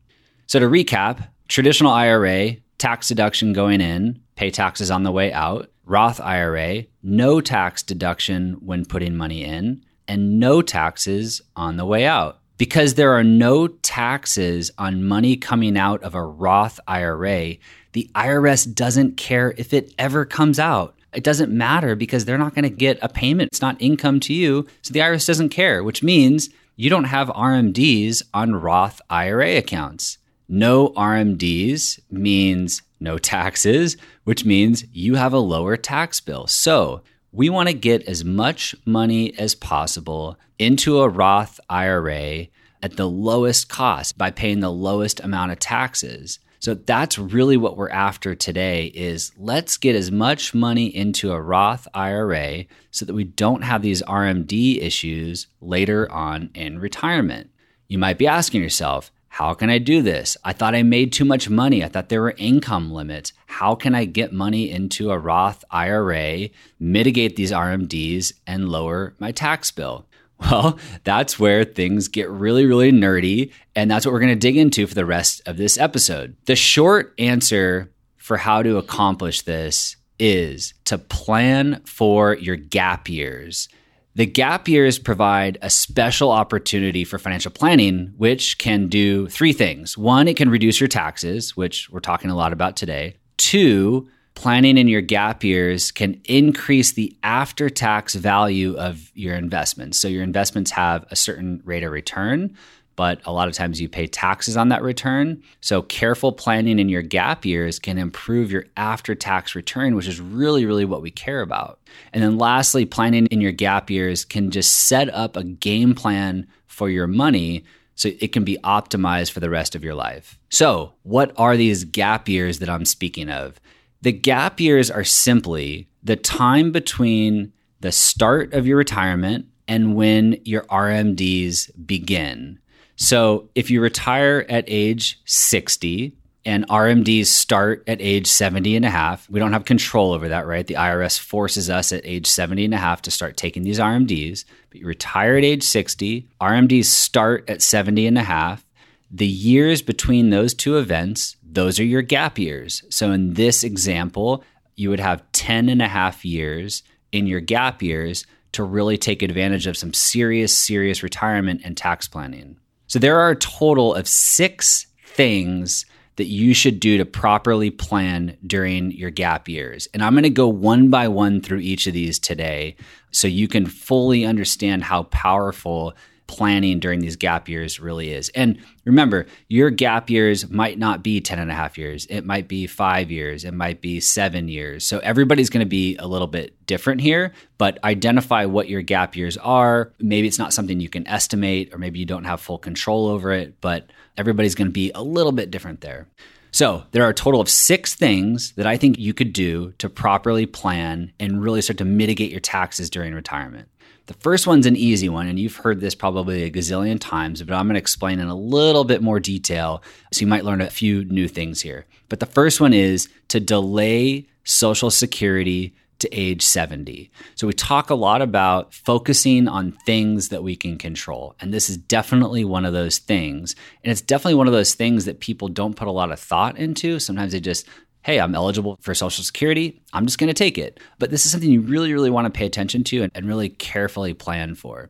So 0.47 0.59
to 0.59 0.67
recap, 0.67 1.27
traditional 1.49 1.91
IRA, 1.91 2.55
tax 2.77 3.09
deduction 3.09 3.51
going 3.51 3.81
in, 3.81 4.21
pay 4.37 4.49
taxes 4.49 4.89
on 4.89 5.03
the 5.03 5.11
way 5.11 5.33
out. 5.33 5.69
Roth 5.85 6.21
IRA, 6.21 6.85
no 7.03 7.41
tax 7.41 7.83
deduction 7.83 8.53
when 8.65 8.85
putting 8.85 9.15
money 9.15 9.43
in, 9.43 9.83
and 10.07 10.39
no 10.39 10.61
taxes 10.61 11.41
on 11.55 11.77
the 11.77 11.85
way 11.85 12.05
out. 12.05 12.39
Because 12.57 12.93
there 12.93 13.13
are 13.13 13.23
no 13.23 13.67
taxes 13.67 14.71
on 14.77 15.03
money 15.03 15.35
coming 15.35 15.77
out 15.77 16.03
of 16.03 16.13
a 16.13 16.23
Roth 16.23 16.79
IRA, 16.87 17.55
the 17.93 18.09
IRS 18.13 18.71
doesn't 18.73 19.17
care 19.17 19.53
if 19.57 19.73
it 19.73 19.93
ever 19.97 20.25
comes 20.25 20.59
out. 20.59 20.95
It 21.13 21.23
doesn't 21.23 21.51
matter 21.51 21.95
because 21.95 22.23
they're 22.23 22.37
not 22.37 22.55
going 22.55 22.63
to 22.63 22.69
get 22.69 22.99
a 23.01 23.09
payment. 23.09 23.49
It's 23.51 23.61
not 23.61 23.81
income 23.81 24.19
to 24.21 24.33
you. 24.33 24.67
So 24.81 24.93
the 24.93 24.99
IRS 24.99 25.27
doesn't 25.27 25.49
care, 25.49 25.83
which 25.83 26.03
means 26.03 26.49
you 26.75 26.89
don't 26.89 27.05
have 27.05 27.27
RMDs 27.29 28.23
on 28.33 28.55
Roth 28.55 29.01
IRA 29.09 29.57
accounts. 29.57 30.17
No 30.47 30.89
RMDs 30.89 31.99
means 32.09 32.81
no 33.01 33.17
taxes, 33.17 33.97
which 34.23 34.45
means 34.45 34.85
you 34.91 35.15
have 35.15 35.33
a 35.33 35.39
lower 35.39 35.75
tax 35.75 36.21
bill. 36.21 36.47
So 36.47 37.01
we 37.31 37.49
want 37.49 37.69
to 37.69 37.73
get 37.73 38.03
as 38.03 38.23
much 38.23 38.75
money 38.85 39.37
as 39.37 39.55
possible 39.55 40.37
into 40.59 40.99
a 40.99 41.09
Roth 41.09 41.59
IRA 41.69 42.47
at 42.83 42.97
the 42.97 43.07
lowest 43.07 43.69
cost 43.69 44.17
by 44.17 44.31
paying 44.31 44.59
the 44.59 44.71
lowest 44.71 45.19
amount 45.19 45.51
of 45.51 45.59
taxes. 45.59 46.39
So 46.59 46.75
that's 46.75 47.17
really 47.17 47.57
what 47.57 47.75
we're 47.75 47.89
after 47.89 48.35
today 48.35 48.85
is 48.93 49.31
let's 49.35 49.77
get 49.77 49.95
as 49.95 50.11
much 50.11 50.53
money 50.53 50.95
into 50.95 51.31
a 51.31 51.41
Roth 51.41 51.87
IRA 51.93 52.65
so 52.91 53.05
that 53.05 53.15
we 53.15 53.23
don't 53.23 53.63
have 53.63 53.81
these 53.81 54.03
RMD 54.03 54.79
issues 54.79 55.47
later 55.59 56.11
on 56.11 56.51
in 56.53 56.77
retirement. 56.77 57.49
You 57.87 57.97
might 57.97 58.19
be 58.19 58.27
asking 58.27 58.61
yourself, 58.61 59.11
how 59.31 59.53
can 59.53 59.69
I 59.69 59.77
do 59.77 60.01
this? 60.01 60.35
I 60.43 60.51
thought 60.51 60.75
I 60.75 60.83
made 60.83 61.13
too 61.13 61.23
much 61.23 61.49
money. 61.49 61.85
I 61.85 61.87
thought 61.87 62.09
there 62.09 62.21
were 62.21 62.35
income 62.37 62.91
limits. 62.91 63.31
How 63.45 63.75
can 63.75 63.95
I 63.95 64.03
get 64.03 64.33
money 64.33 64.69
into 64.69 65.09
a 65.09 65.17
Roth 65.17 65.63
IRA, 65.71 66.49
mitigate 66.81 67.37
these 67.37 67.53
RMDs, 67.53 68.33
and 68.45 68.67
lower 68.67 69.15
my 69.19 69.31
tax 69.31 69.71
bill? 69.71 70.05
Well, 70.41 70.79
that's 71.03 71.37
where 71.37 71.63
things 71.63 72.07
get 72.07 72.27
really, 72.27 72.65
really 72.65 72.91
nerdy. 72.91 73.51
And 73.75 73.91
that's 73.91 74.07
what 74.07 74.11
we're 74.11 74.21
going 74.21 74.33
to 74.33 74.35
dig 74.35 74.57
into 74.57 74.87
for 74.87 74.95
the 74.95 75.05
rest 75.05 75.39
of 75.45 75.55
this 75.55 75.77
episode. 75.77 76.35
The 76.45 76.55
short 76.55 77.13
answer 77.19 77.93
for 78.17 78.37
how 78.37 78.63
to 78.63 78.77
accomplish 78.77 79.43
this 79.43 79.97
is 80.17 80.73
to 80.85 80.97
plan 80.97 81.83
for 81.85 82.35
your 82.35 82.55
gap 82.55 83.07
years. 83.07 83.69
The 84.13 84.25
gap 84.25 84.67
years 84.67 84.99
provide 84.99 85.57
a 85.61 85.69
special 85.69 86.31
opportunity 86.31 87.05
for 87.05 87.17
financial 87.17 87.51
planning, 87.51 88.13
which 88.17 88.57
can 88.57 88.87
do 88.87 89.27
three 89.29 89.53
things. 89.53 89.97
One, 89.97 90.27
it 90.27 90.35
can 90.35 90.49
reduce 90.49 90.81
your 90.81 90.89
taxes, 90.89 91.55
which 91.55 91.89
we're 91.89 92.01
talking 92.01 92.29
a 92.29 92.35
lot 92.35 92.51
about 92.51 92.75
today. 92.75 93.15
Two, 93.37 94.09
planning 94.35 94.77
in 94.77 94.89
your 94.89 95.01
gap 95.01 95.45
years 95.45 95.91
can 95.91 96.19
increase 96.25 96.91
the 96.91 97.15
after 97.23 97.69
tax 97.69 98.13
value 98.13 98.75
of 98.77 99.11
your 99.13 99.35
investments. 99.35 99.97
So 99.97 100.09
your 100.09 100.23
investments 100.23 100.71
have 100.71 101.05
a 101.09 101.15
certain 101.15 101.61
rate 101.63 101.83
of 101.83 101.91
return, 101.91 102.57
but 103.01 103.19
a 103.25 103.33
lot 103.33 103.47
of 103.47 103.55
times 103.55 103.81
you 103.81 103.89
pay 103.89 104.05
taxes 104.05 104.55
on 104.55 104.69
that 104.69 104.83
return. 104.83 105.41
So 105.59 105.81
careful 105.81 106.31
planning 106.31 106.77
in 106.77 106.87
your 106.87 107.01
gap 107.01 107.47
years 107.47 107.79
can 107.79 107.97
improve 107.97 108.51
your 108.51 108.65
after 108.77 109.15
tax 109.15 109.55
return, 109.55 109.95
which 109.95 110.07
is 110.07 110.21
really, 110.21 110.67
really 110.67 110.85
what 110.85 111.01
we 111.01 111.09
care 111.09 111.41
about. 111.41 111.79
And 112.13 112.21
then 112.21 112.37
lastly, 112.37 112.85
planning 112.85 113.25
in 113.31 113.41
your 113.41 113.53
gap 113.53 113.89
years 113.89 114.23
can 114.23 114.51
just 114.51 114.85
set 114.85 115.11
up 115.15 115.35
a 115.35 115.43
game 115.43 115.95
plan 115.95 116.45
for 116.67 116.91
your 116.91 117.07
money 117.07 117.63
so 117.95 118.09
it 118.19 118.33
can 118.33 118.43
be 118.43 118.59
optimized 118.63 119.31
for 119.31 119.39
the 119.39 119.49
rest 119.49 119.73
of 119.73 119.83
your 119.83 119.95
life. 119.95 120.39
So, 120.49 120.93
what 121.01 121.33
are 121.37 121.57
these 121.57 121.83
gap 121.85 122.29
years 122.29 122.59
that 122.59 122.69
I'm 122.69 122.85
speaking 122.85 123.31
of? 123.31 123.59
The 124.03 124.11
gap 124.11 124.59
years 124.59 124.91
are 124.91 125.03
simply 125.03 125.89
the 126.03 126.17
time 126.17 126.71
between 126.71 127.51
the 127.79 127.91
start 127.91 128.53
of 128.53 128.67
your 128.67 128.77
retirement 128.77 129.47
and 129.67 129.95
when 129.95 130.39
your 130.43 130.65
RMDs 130.65 131.71
begin. 131.83 132.59
So 132.95 133.49
if 133.55 133.69
you 133.71 133.81
retire 133.81 134.45
at 134.47 134.65
age 134.67 135.19
60 135.25 136.13
and 136.45 136.67
RMDs 136.67 137.27
start 137.27 137.83
at 137.87 138.01
age 138.01 138.27
70 138.27 138.75
and 138.75 138.85
a 138.85 138.89
half, 138.89 139.29
we 139.29 139.39
don't 139.39 139.53
have 139.53 139.65
control 139.65 140.13
over 140.13 140.29
that, 140.29 140.47
right? 140.47 140.65
The 140.65 140.75
IRS 140.75 141.19
forces 141.19 141.69
us 141.69 141.91
at 141.91 142.05
age 142.05 142.27
70 142.27 142.65
and 142.65 142.73
a 142.73 142.77
half 142.77 143.01
to 143.03 143.11
start 143.11 143.37
taking 143.37 143.63
these 143.63 143.79
RMDs. 143.79 144.45
But 144.69 144.79
you 144.79 144.87
retire 144.87 145.37
at 145.37 145.43
age 145.43 145.63
60, 145.63 146.27
RMDs 146.39 146.85
start 146.85 147.49
at 147.49 147.61
70 147.61 148.07
and 148.07 148.17
a 148.17 148.23
half. 148.23 148.65
The 149.11 149.27
years 149.27 149.81
between 149.81 150.29
those 150.29 150.53
two 150.53 150.77
events, 150.77 151.35
those 151.43 151.79
are 151.79 151.85
your 151.85 152.01
gap 152.01 152.39
years. 152.39 152.83
So 152.89 153.11
in 153.11 153.33
this 153.33 153.63
example, 153.63 154.43
you 154.75 154.89
would 154.89 154.99
have 154.99 155.29
10 155.33 155.69
and 155.69 155.81
a 155.81 155.87
half 155.87 156.25
years 156.25 156.81
in 157.11 157.27
your 157.27 157.41
gap 157.41 157.81
years 157.83 158.25
to 158.53 158.63
really 158.63 158.97
take 158.97 159.21
advantage 159.21 159.67
of 159.67 159.77
some 159.77 159.93
serious, 159.93 160.55
serious 160.55 161.03
retirement 161.03 161.61
and 161.63 161.77
tax 161.77 162.07
planning. 162.07 162.57
So 162.91 162.99
there 162.99 163.21
are 163.21 163.29
a 163.29 163.37
total 163.37 163.95
of 163.95 164.05
six 164.05 164.85
things 165.05 165.85
that 166.17 166.25
you 166.25 166.53
should 166.53 166.81
do 166.81 166.97
to 166.97 167.05
properly 167.05 167.71
plan 167.71 168.35
during 168.45 168.91
your 168.91 169.11
gap 169.11 169.47
years. 169.47 169.87
And 169.93 170.03
I'm 170.03 170.11
going 170.11 170.23
to 170.23 170.29
go 170.29 170.49
one 170.49 170.89
by 170.89 171.07
one 171.07 171.39
through 171.39 171.59
each 171.59 171.87
of 171.87 171.93
these 171.93 172.19
today 172.19 172.75
so 173.09 173.29
you 173.29 173.47
can 173.47 173.65
fully 173.65 174.25
understand 174.25 174.83
how 174.83 175.03
powerful 175.03 175.93
planning 176.31 176.79
during 176.79 177.01
these 177.01 177.17
gap 177.17 177.49
years 177.49 177.77
really 177.77 178.13
is. 178.13 178.29
And 178.29 178.57
remember, 178.85 179.25
your 179.49 179.69
gap 179.69 180.09
years 180.09 180.49
might 180.49 180.79
not 180.79 181.03
be 181.03 181.19
10 181.19 181.39
and 181.39 181.51
a 181.51 181.53
half 181.53 181.77
years. 181.77 182.05
It 182.05 182.25
might 182.25 182.47
be 182.47 182.67
five 182.67 183.11
years. 183.11 183.43
It 183.43 183.53
might 183.53 183.81
be 183.81 183.99
seven 183.99 184.47
years. 184.47 184.87
So 184.87 184.99
everybody's 184.99 185.49
going 185.49 185.65
to 185.65 185.69
be 185.69 185.97
a 185.97 186.07
little 186.07 186.27
bit 186.27 186.55
different 186.65 187.01
here, 187.01 187.33
but 187.57 187.83
identify 187.83 188.45
what 188.45 188.69
your 188.69 188.81
gap 188.81 189.17
years 189.17 189.35
are. 189.35 189.91
Maybe 189.99 190.25
it's 190.25 190.39
not 190.39 190.53
something 190.53 190.79
you 190.79 190.87
can 190.87 191.05
estimate, 191.05 191.73
or 191.73 191.77
maybe 191.77 191.99
you 191.99 192.05
don't 192.05 192.23
have 192.23 192.39
full 192.39 192.57
control 192.57 193.07
over 193.07 193.33
it, 193.33 193.59
but 193.59 193.89
everybody's 194.15 194.55
going 194.55 194.69
to 194.69 194.71
be 194.71 194.93
a 194.95 195.03
little 195.03 195.33
bit 195.33 195.51
different 195.51 195.81
there. 195.81 196.07
So, 196.53 196.83
there 196.91 197.03
are 197.03 197.09
a 197.09 197.13
total 197.13 197.39
of 197.39 197.49
six 197.49 197.93
things 197.93 198.51
that 198.53 198.67
I 198.67 198.77
think 198.77 198.99
you 198.99 199.13
could 199.13 199.33
do 199.33 199.73
to 199.79 199.89
properly 199.89 200.45
plan 200.45 201.11
and 201.19 201.41
really 201.41 201.61
start 201.61 201.77
to 201.77 201.85
mitigate 201.85 202.31
your 202.31 202.41
taxes 202.41 202.89
during 202.89 203.13
retirement. 203.13 203.69
The 204.11 204.17
first 204.19 204.45
one's 204.45 204.65
an 204.65 204.75
easy 204.75 205.07
one, 205.07 205.27
and 205.27 205.39
you've 205.39 205.55
heard 205.55 205.79
this 205.79 205.95
probably 205.95 206.43
a 206.43 206.51
gazillion 206.51 206.99
times, 206.99 207.41
but 207.41 207.55
I'm 207.55 207.67
going 207.67 207.75
to 207.75 207.79
explain 207.79 208.19
in 208.19 208.27
a 208.27 208.35
little 208.35 208.83
bit 208.83 209.01
more 209.01 209.21
detail 209.21 209.81
so 210.11 210.19
you 210.19 210.27
might 210.27 210.43
learn 210.43 210.59
a 210.59 210.69
few 210.69 211.05
new 211.05 211.29
things 211.29 211.61
here. 211.61 211.85
But 212.09 212.19
the 212.19 212.25
first 212.25 212.59
one 212.59 212.73
is 212.73 213.07
to 213.29 213.39
delay 213.39 214.27
Social 214.43 214.91
Security 214.91 215.73
to 215.99 216.09
age 216.13 216.41
70. 216.41 217.09
So 217.35 217.47
we 217.47 217.53
talk 217.53 217.89
a 217.89 217.95
lot 217.95 218.21
about 218.21 218.73
focusing 218.73 219.47
on 219.47 219.77
things 219.85 220.27
that 220.27 220.43
we 220.43 220.57
can 220.57 220.77
control. 220.77 221.35
And 221.39 221.53
this 221.53 221.69
is 221.69 221.77
definitely 221.77 222.43
one 222.43 222.65
of 222.65 222.73
those 222.73 222.97
things. 222.97 223.55
And 223.81 223.93
it's 223.93 224.01
definitely 224.01 224.35
one 224.35 224.47
of 224.47 224.53
those 224.53 224.73
things 224.73 225.05
that 225.05 225.21
people 225.21 225.47
don't 225.47 225.77
put 225.77 225.87
a 225.87 225.91
lot 225.91 226.11
of 226.11 226.19
thought 226.19 226.57
into. 226.57 226.99
Sometimes 226.99 227.31
they 227.31 227.39
just 227.39 227.65
hey, 228.03 228.19
I'm 228.19 228.35
eligible 228.35 228.77
for 228.81 228.93
Social 228.93 229.23
Security. 229.23 229.81
I'm 229.93 230.05
just 230.05 230.17
going 230.17 230.27
to 230.27 230.33
take 230.33 230.57
it. 230.57 230.79
But 230.99 231.11
this 231.11 231.25
is 231.25 231.31
something 231.31 231.51
you 231.51 231.61
really, 231.61 231.93
really 231.93 232.09
want 232.09 232.25
to 232.25 232.37
pay 232.37 232.45
attention 232.45 232.83
to 232.85 233.03
and, 233.03 233.11
and 233.13 233.27
really 233.27 233.49
carefully 233.49 234.13
plan 234.13 234.55
for. 234.55 234.89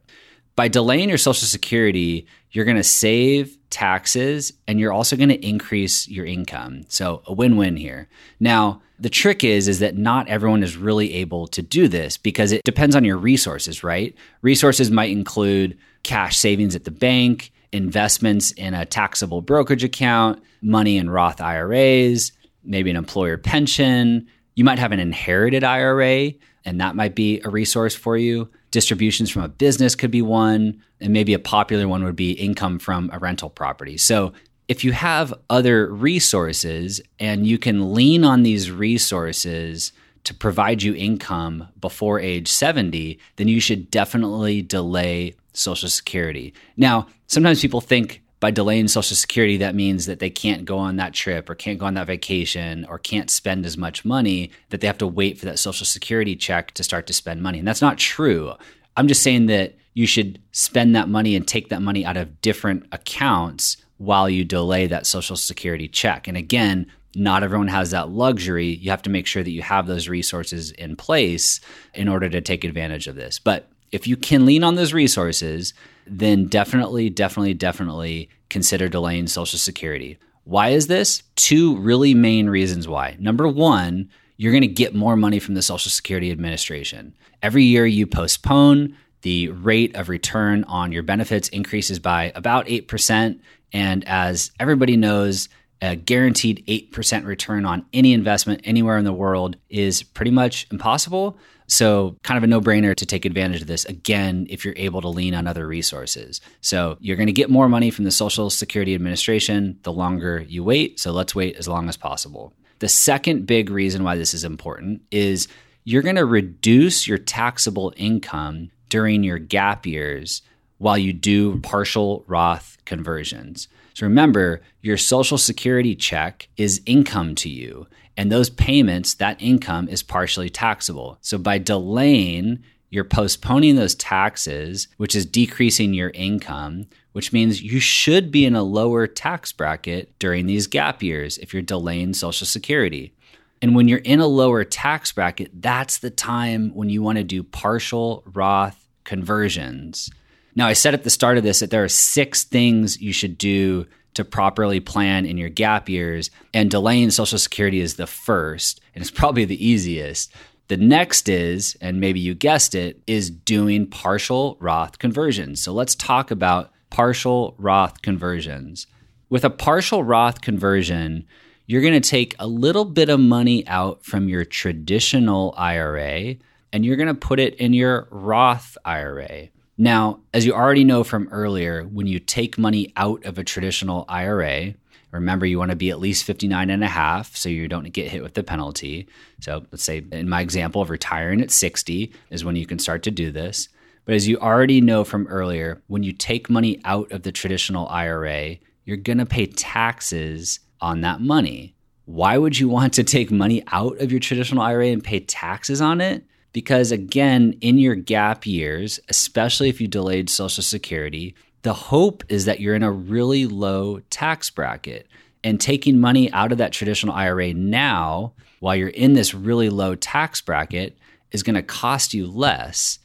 By 0.56 0.68
delaying 0.68 1.10
your 1.10 1.18
Social 1.18 1.48
Security, 1.48 2.28
you're 2.52 2.66
going 2.66 2.78
to 2.78 2.84
save 2.84 3.58
taxes 3.70 4.54
and 4.68 4.80
you're 4.80 4.92
also 4.92 5.16
going 5.16 5.30
to 5.30 5.48
increase 5.48 6.08
your 6.08 6.26
income. 6.26 6.84
So 6.90 7.22
a 7.26 7.34
win-win 7.34 7.78
here. 7.78 8.08
Now, 8.40 8.82
the 9.00 9.10
trick 9.10 9.44
is 9.44 9.68
is 9.68 9.80
that 9.80 9.98
not 9.98 10.28
everyone 10.28 10.62
is 10.62 10.78
really 10.78 11.16
able 11.16 11.48
to 11.48 11.62
do 11.62 11.88
this 11.88 12.18
because 12.18 12.52
it 12.52 12.64
depends 12.64 12.96
on 12.96 13.04
your 13.04 13.18
resources, 13.18 13.84
right? 13.84 14.16
Resources 14.42 14.92
might 14.92 15.10
include 15.10 15.78
cash 16.04 16.38
savings 16.38 16.76
at 16.76 16.84
the 16.84 16.92
bank, 16.92 17.52
investments 17.72 18.52
in 18.52 18.74
a 18.74 18.86
taxable 18.86 19.42
brokerage 19.42 19.84
account, 19.84 20.44
money 20.62 20.98
in 20.98 21.10
Roth 21.10 21.42
IRAs, 21.42 22.32
maybe 22.64 22.90
an 22.90 22.98
employer 22.98 23.38
pension. 23.38 24.28
You 24.56 24.64
might 24.64 24.80
have 24.80 24.92
an 24.92 25.00
inherited 25.00 25.64
IRA, 25.64 26.34
and 26.66 26.82
that 26.82 26.96
might 26.96 27.16
be 27.16 27.42
a 27.44 27.50
resource 27.50 27.96
for 27.96 28.18
you. 28.18 28.50
Distributions 28.72 29.30
from 29.30 29.44
a 29.44 29.50
business 29.50 29.96
could 29.96 30.12
be 30.12 30.22
one, 30.22 30.82
and 31.00 31.14
maybe 31.14 31.34
a 31.34 31.40
popular 31.40 31.88
one 31.88 32.04
would 32.04 32.16
be 32.16 32.32
income 32.32 32.80
from 32.80 33.10
a 33.14 33.20
rental 33.20 33.50
property. 33.50 33.98
So, 33.98 34.34
if 34.68 34.86
you 34.86 34.94
have 34.94 35.34
other 35.50 35.92
resources 35.92 37.02
and 37.20 37.46
you 37.46 37.58
can 37.58 37.94
lean 37.94 38.24
on 38.24 38.44
these 38.44 38.72
resources 38.72 39.92
to 40.24 40.34
provide 40.34 40.82
you 40.82 40.96
income 40.96 41.68
before 41.82 42.22
age 42.22 42.48
70, 42.48 43.20
then 43.36 43.50
you 43.50 43.60
should 43.60 43.92
definitely 43.92 44.62
delay 44.62 45.36
Social 45.54 45.90
Security. 45.90 46.54
Now, 46.78 47.08
sometimes 47.28 47.62
people 47.62 47.82
think 47.82 48.22
by 48.42 48.52
delaying 48.52 48.90
Social 48.90 49.16
Security, 49.16 49.56
that 49.58 49.76
means 49.76 50.08
that 50.08 50.20
they 50.20 50.32
can't 50.32 50.66
go 50.66 50.78
on 50.78 50.98
that 50.98 51.14
trip 51.14 51.48
or 51.50 51.56
can't 51.56 51.80
go 51.80 51.86
on 51.86 51.94
that 51.94 52.08
vacation 52.08 52.86
or 52.90 52.98
can't 52.98 53.30
spend 53.30 53.66
as 53.66 53.78
much 53.78 54.04
money, 54.04 54.52
that 54.72 54.82
they 54.82 54.88
have 54.88 54.98
to 54.98 55.08
wait 55.08 55.38
for 55.38 55.46
that 55.46 55.60
Social 55.60 55.86
Security 55.86 56.36
check 56.36 56.72
to 56.72 56.84
start 56.84 57.06
to 57.08 57.14
spend 57.14 57.44
money. 57.44 57.60
And 57.60 57.68
that's 57.68 57.84
not 57.84 58.00
true. 58.00 58.54
I'm 58.98 59.08
just 59.08 59.22
saying 59.22 59.46
that 59.46 59.76
you 59.94 60.08
should 60.08 60.42
spend 60.52 60.96
that 60.96 61.08
money 61.08 61.36
and 61.36 61.48
take 61.48 61.70
that 61.70 61.84
money 61.84 62.04
out 62.04 62.18
of 62.18 62.42
different 62.42 62.88
accounts 62.92 63.78
while 63.98 64.28
you 64.28 64.44
delay 64.44 64.88
that 64.88 65.06
Social 65.06 65.36
Security 65.36 65.88
check. 65.88 66.28
And 66.28 66.36
again, 66.36 66.88
not 67.16 67.44
everyone 67.44 67.68
has 67.68 67.92
that 67.92 68.10
luxury. 68.10 68.68
You 68.68 68.90
have 68.90 69.04
to 69.04 69.12
make 69.12 69.28
sure 69.28 69.44
that 69.44 69.52
you 69.52 69.62
have 69.62 69.86
those 69.86 70.10
resources 70.10 70.72
in 70.72 70.96
place 70.96 71.60
in 71.94 72.08
order 72.08 72.28
to 72.28 72.42
take 72.42 72.64
advantage 72.64 73.08
of 73.08 73.16
this. 73.16 73.38
But 73.38 73.68
if 73.92 74.08
you 74.08 74.18
can 74.18 74.46
lean 74.46 74.64
on 74.64 74.76
those 74.76 74.94
resources, 74.94 75.74
then 76.08 76.46
definitely, 76.46 77.10
definitely, 77.10 77.54
definitely 77.54 78.30
consider 78.50 78.88
delaying 78.88 79.28
Social 79.28 79.60
Security. 79.60 80.18
Why 80.44 80.70
is 80.70 80.88
this? 80.88 81.24
Two 81.36 81.78
really 81.78 82.14
main 82.14 82.50
reasons 82.50 82.88
why. 82.88 83.16
Number 83.20 83.48
one, 83.48 84.10
you're 84.38 84.52
going 84.52 84.62
to 84.62 84.68
get 84.68 84.96
more 84.96 85.16
money 85.16 85.40
from 85.40 85.54
the 85.54 85.62
Social 85.62 85.92
Security 85.92 86.32
Administration. 86.32 87.16
Every 87.44 87.64
year 87.64 87.86
you 87.86 88.08
postpone, 88.08 88.98
the 89.22 89.50
rate 89.50 89.96
of 89.96 90.10
return 90.10 90.64
on 90.64 90.92
your 90.92 91.04
benefits 91.04 91.48
increases 91.50 92.00
by 92.00 92.32
about 92.34 92.66
8%. 92.66 93.40
And 93.72 94.08
as 94.08 94.52
everybody 94.60 94.98
knows, 94.98 95.48
a 95.82 95.96
guaranteed 95.96 96.64
8% 96.68 97.26
return 97.26 97.66
on 97.66 97.86
any 97.94 98.14
investment 98.14 98.62
anywhere 98.64 98.98
in 98.98 99.06
the 99.06 99.14
world 99.14 99.58
is 99.70 100.04
pretty 100.04 100.32
much 100.32 100.68
impossible. 100.72 101.38
So, 101.72 102.18
kind 102.24 102.38
of 102.38 102.44
a 102.44 102.48
no 102.48 102.60
brainer 102.60 102.94
to 102.94 103.06
take 103.06 103.24
advantage 103.24 103.62
of 103.62 103.68
this 103.68 103.86
again 103.86 104.46
if 104.50 104.66
you're 104.66 104.74
able 104.76 105.00
to 105.00 105.08
lean 105.08 105.34
on 105.34 105.48
other 105.48 105.66
resources. 105.66 106.42
So, 106.60 106.98
you're 107.00 107.16
going 107.16 107.28
to 107.28 107.34
get 107.34 107.50
more 107.50 107.70
money 107.70 107.92
from 107.92 108.04
the 108.04 108.12
Social 108.12 108.50
Security 108.50 108.94
Administration 108.94 109.80
the 109.84 109.94
longer 109.94 110.42
you 110.42 110.66
wait. 110.66 111.00
So, 111.00 111.14
let's 111.14 111.34
wait 111.34 111.56
as 111.56 111.70
long 111.70 111.88
as 111.88 111.96
possible. 111.96 112.52
The 112.80 112.90
second 112.90 113.46
big 113.46 113.70
reason 113.70 114.04
why 114.04 114.18
this 114.18 114.34
is 114.34 114.44
important 114.44 115.04
is 115.12 115.48
you're 115.86 116.02
going 116.02 116.18
to 116.18 116.26
reduce 116.26 117.08
your 117.08 117.18
taxable 117.18 117.94
income 117.96 118.70
during 118.90 119.24
your 119.24 119.40
gap 119.40 119.86
years 119.86 120.42
while 120.78 120.98
you 120.98 121.14
do 121.14 121.58
partial 121.62 122.26
Roth 122.28 122.80
conversions. 122.84 123.70
So 123.94 124.06
remember, 124.06 124.62
your 124.82 124.98
Social 124.98 125.38
Security 125.38 125.96
check 125.96 126.48
is 126.58 126.82
income 126.86 127.36
to 127.36 127.50
you. 127.50 127.88
And 128.18 128.32
those 128.32 128.50
payments, 128.50 129.14
that 129.16 129.42
income 129.42 129.88
is 129.88 130.04
partially 130.04 130.50
taxable. 130.50 131.18
So 131.22 131.38
by 131.38 131.58
delaying, 131.58 132.64
you're 132.90 133.04
postponing 133.04 133.76
those 133.76 133.96
taxes, 133.96 134.88
which 134.98 135.16
is 135.16 135.26
decreasing 135.26 135.94
your 135.94 136.10
income, 136.10 136.88
which 137.14 137.32
means 137.32 137.62
you 137.62 137.80
should 137.80 138.32
be 138.32 138.46
in 138.46 138.56
a 138.56 138.64
lower 138.64 139.08
tax 139.08 139.52
bracket 139.52 140.18
during 140.20 140.46
these 140.46 140.68
gap 140.68 141.02
years 141.02 141.38
if 141.38 141.54
you're 141.54 141.62
delaying 141.62 142.14
Social 142.14 142.46
Security. 142.46 143.14
And 143.62 143.76
when 143.76 143.88
you're 143.88 144.00
in 144.00 144.20
a 144.20 144.28
lower 144.28 144.64
tax 144.64 145.12
bracket, 145.12 145.62
that's 145.62 146.00
the 146.00 146.10
time 146.10 146.72
when 146.76 146.90
you 146.90 147.02
want 147.02 147.18
to 147.18 147.24
do 147.24 147.44
partial 147.44 148.24
Roth 148.26 148.88
conversions. 149.04 150.10
Now, 150.56 150.68
I 150.68 150.74
said 150.74 150.94
at 150.94 151.04
the 151.04 151.10
start 151.10 151.38
of 151.38 151.44
this 151.44 151.60
that 151.60 151.70
there 151.70 151.84
are 151.84 151.90
six 151.90 152.44
things 152.44 153.02
you 153.02 153.14
should 153.14 153.38
do 153.38 153.86
to 154.14 154.26
properly 154.26 154.80
plan 154.80 155.26
in 155.26 155.38
your 155.38 155.50
gap 155.50 155.88
years, 155.88 156.30
and 156.54 156.70
delaying 156.70 157.12
Social 157.12 157.38
Security 157.38 157.80
is 157.80 157.96
the 157.96 158.08
first, 158.08 158.82
and 158.94 159.02
it's 159.02 159.12
probably 159.12 159.46
the 159.46 159.66
easiest. 159.66 160.34
The 160.68 160.78
next 160.78 161.30
is, 161.30 161.78
and 161.82 162.00
maybe 162.00 162.20
you 162.20 162.34
guessed 162.34 162.76
it, 162.76 163.02
is 163.08 163.30
doing 163.30 163.88
partial 163.88 164.58
Roth 164.60 165.00
conversions. 165.00 165.62
So 165.62 165.74
let's 165.74 165.96
talk 165.96 166.32
about 166.32 166.72
partial 166.90 167.56
Roth 167.58 168.02
conversions. 168.02 168.88
With 169.30 169.46
a 169.46 169.50
partial 169.50 170.04
Roth 170.04 170.42
conversion, 170.42 171.26
you're 171.66 171.82
going 171.82 172.00
to 172.00 172.10
take 172.10 172.36
a 172.38 172.48
little 172.48 172.86
bit 172.86 173.08
of 173.10 173.20
money 173.20 173.66
out 173.68 174.04
from 174.04 174.28
your 174.28 174.44
traditional 174.44 175.54
IRA 175.58 176.36
and 176.74 176.86
you're 176.86 176.98
going 176.98 177.08
to 177.08 177.14
put 177.14 177.40
it 177.40 177.56
in 177.56 177.74
your 177.74 178.08
Roth 178.12 178.78
IRA. 178.84 179.50
Now, 179.78 180.20
as 180.34 180.46
you 180.46 180.54
already 180.54 180.84
know 180.84 181.04
from 181.04 181.28
earlier, 181.32 181.84
when 181.84 182.08
you 182.08 182.20
take 182.20 182.58
money 182.58 182.92
out 182.96 183.26
of 183.26 183.38
a 183.38 183.44
traditional 183.44 184.06
IRA, 184.08 184.76
remember 185.12 185.46
you 185.46 185.58
want 185.58 185.72
to 185.72 185.78
be 185.78 185.90
at 185.90 186.00
least 186.00 186.24
59 186.24 186.70
and 186.70 186.84
a 186.84 186.88
half 186.88 187.36
so 187.36 187.50
you 187.50 187.68
don't 187.68 187.92
get 187.92 188.12
hit 188.12 188.22
with 188.22 188.34
the 188.34 188.44
penalty. 188.44 189.08
So, 189.40 189.66
let's 189.72 189.84
say 189.84 190.04
in 190.12 190.30
my 190.30 190.42
example 190.42 190.82
of 190.82 190.90
retiring 190.90 191.42
at 191.42 191.52
60 191.52 192.14
is 192.30 192.46
when 192.46 192.56
you 192.56 192.66
can 192.66 192.80
start 192.80 193.04
to 193.04 193.12
do 193.12 193.32
this. 193.32 193.70
But 194.06 194.16
as 194.16 194.28
you 194.28 194.38
already 194.38 194.82
know 194.82 195.04
from 195.04 195.28
earlier, 195.28 195.82
when 195.88 196.04
you 196.04 196.12
take 196.12 196.50
money 196.50 196.80
out 196.86 197.12
of 197.12 197.24
the 197.24 197.32
traditional 197.32 197.88
IRA, 197.88 198.58
you're 198.84 198.98
going 198.98 199.20
to 199.20 199.26
pay 199.26 199.46
taxes 199.46 200.60
on 200.80 201.02
that 201.02 201.22
money. 201.22 201.76
Why 202.06 202.38
would 202.38 202.60
you 202.60 202.68
want 202.68 202.94
to 202.96 203.04
take 203.04 203.32
money 203.32 203.64
out 203.68 204.00
of 204.00 204.12
your 204.12 204.20
traditional 204.20 204.64
IRA 204.64 204.88
and 204.88 205.04
pay 205.04 205.20
taxes 205.20 205.82
on 205.82 206.02
it? 206.02 206.26
Because 206.54 206.92
again, 206.92 207.58
in 207.62 207.78
your 207.78 207.96
gap 207.96 208.46
years, 208.46 209.00
especially 209.10 209.70
if 209.70 209.80
you 209.80 209.88
delayed 209.88 210.30
Social 210.30 210.64
Security, 210.64 211.36
the 211.62 211.74
hope 211.74 212.24
is 212.30 212.46
that 212.46 212.60
you're 212.60 212.76
in 212.76 212.84
a 212.84 212.92
really 212.92 213.46
low 213.46 214.00
tax 214.10 214.50
bracket. 214.50 215.08
And 215.44 215.60
taking 215.60 216.00
money 216.00 216.32
out 216.34 216.52
of 216.52 216.60
that 216.60 216.72
traditional 216.72 217.16
IRA 217.16 217.54
now, 217.54 218.34
while 218.60 218.76
you're 218.76 218.90
in 218.90 219.14
this 219.14 219.34
really 219.34 219.70
low 219.70 219.96
tax 219.96 220.40
bracket, 220.40 220.98
is 221.32 221.42
going 221.42 221.56
to 221.56 221.64
cost 221.64 222.14
you 222.14 222.28
less 222.28 223.00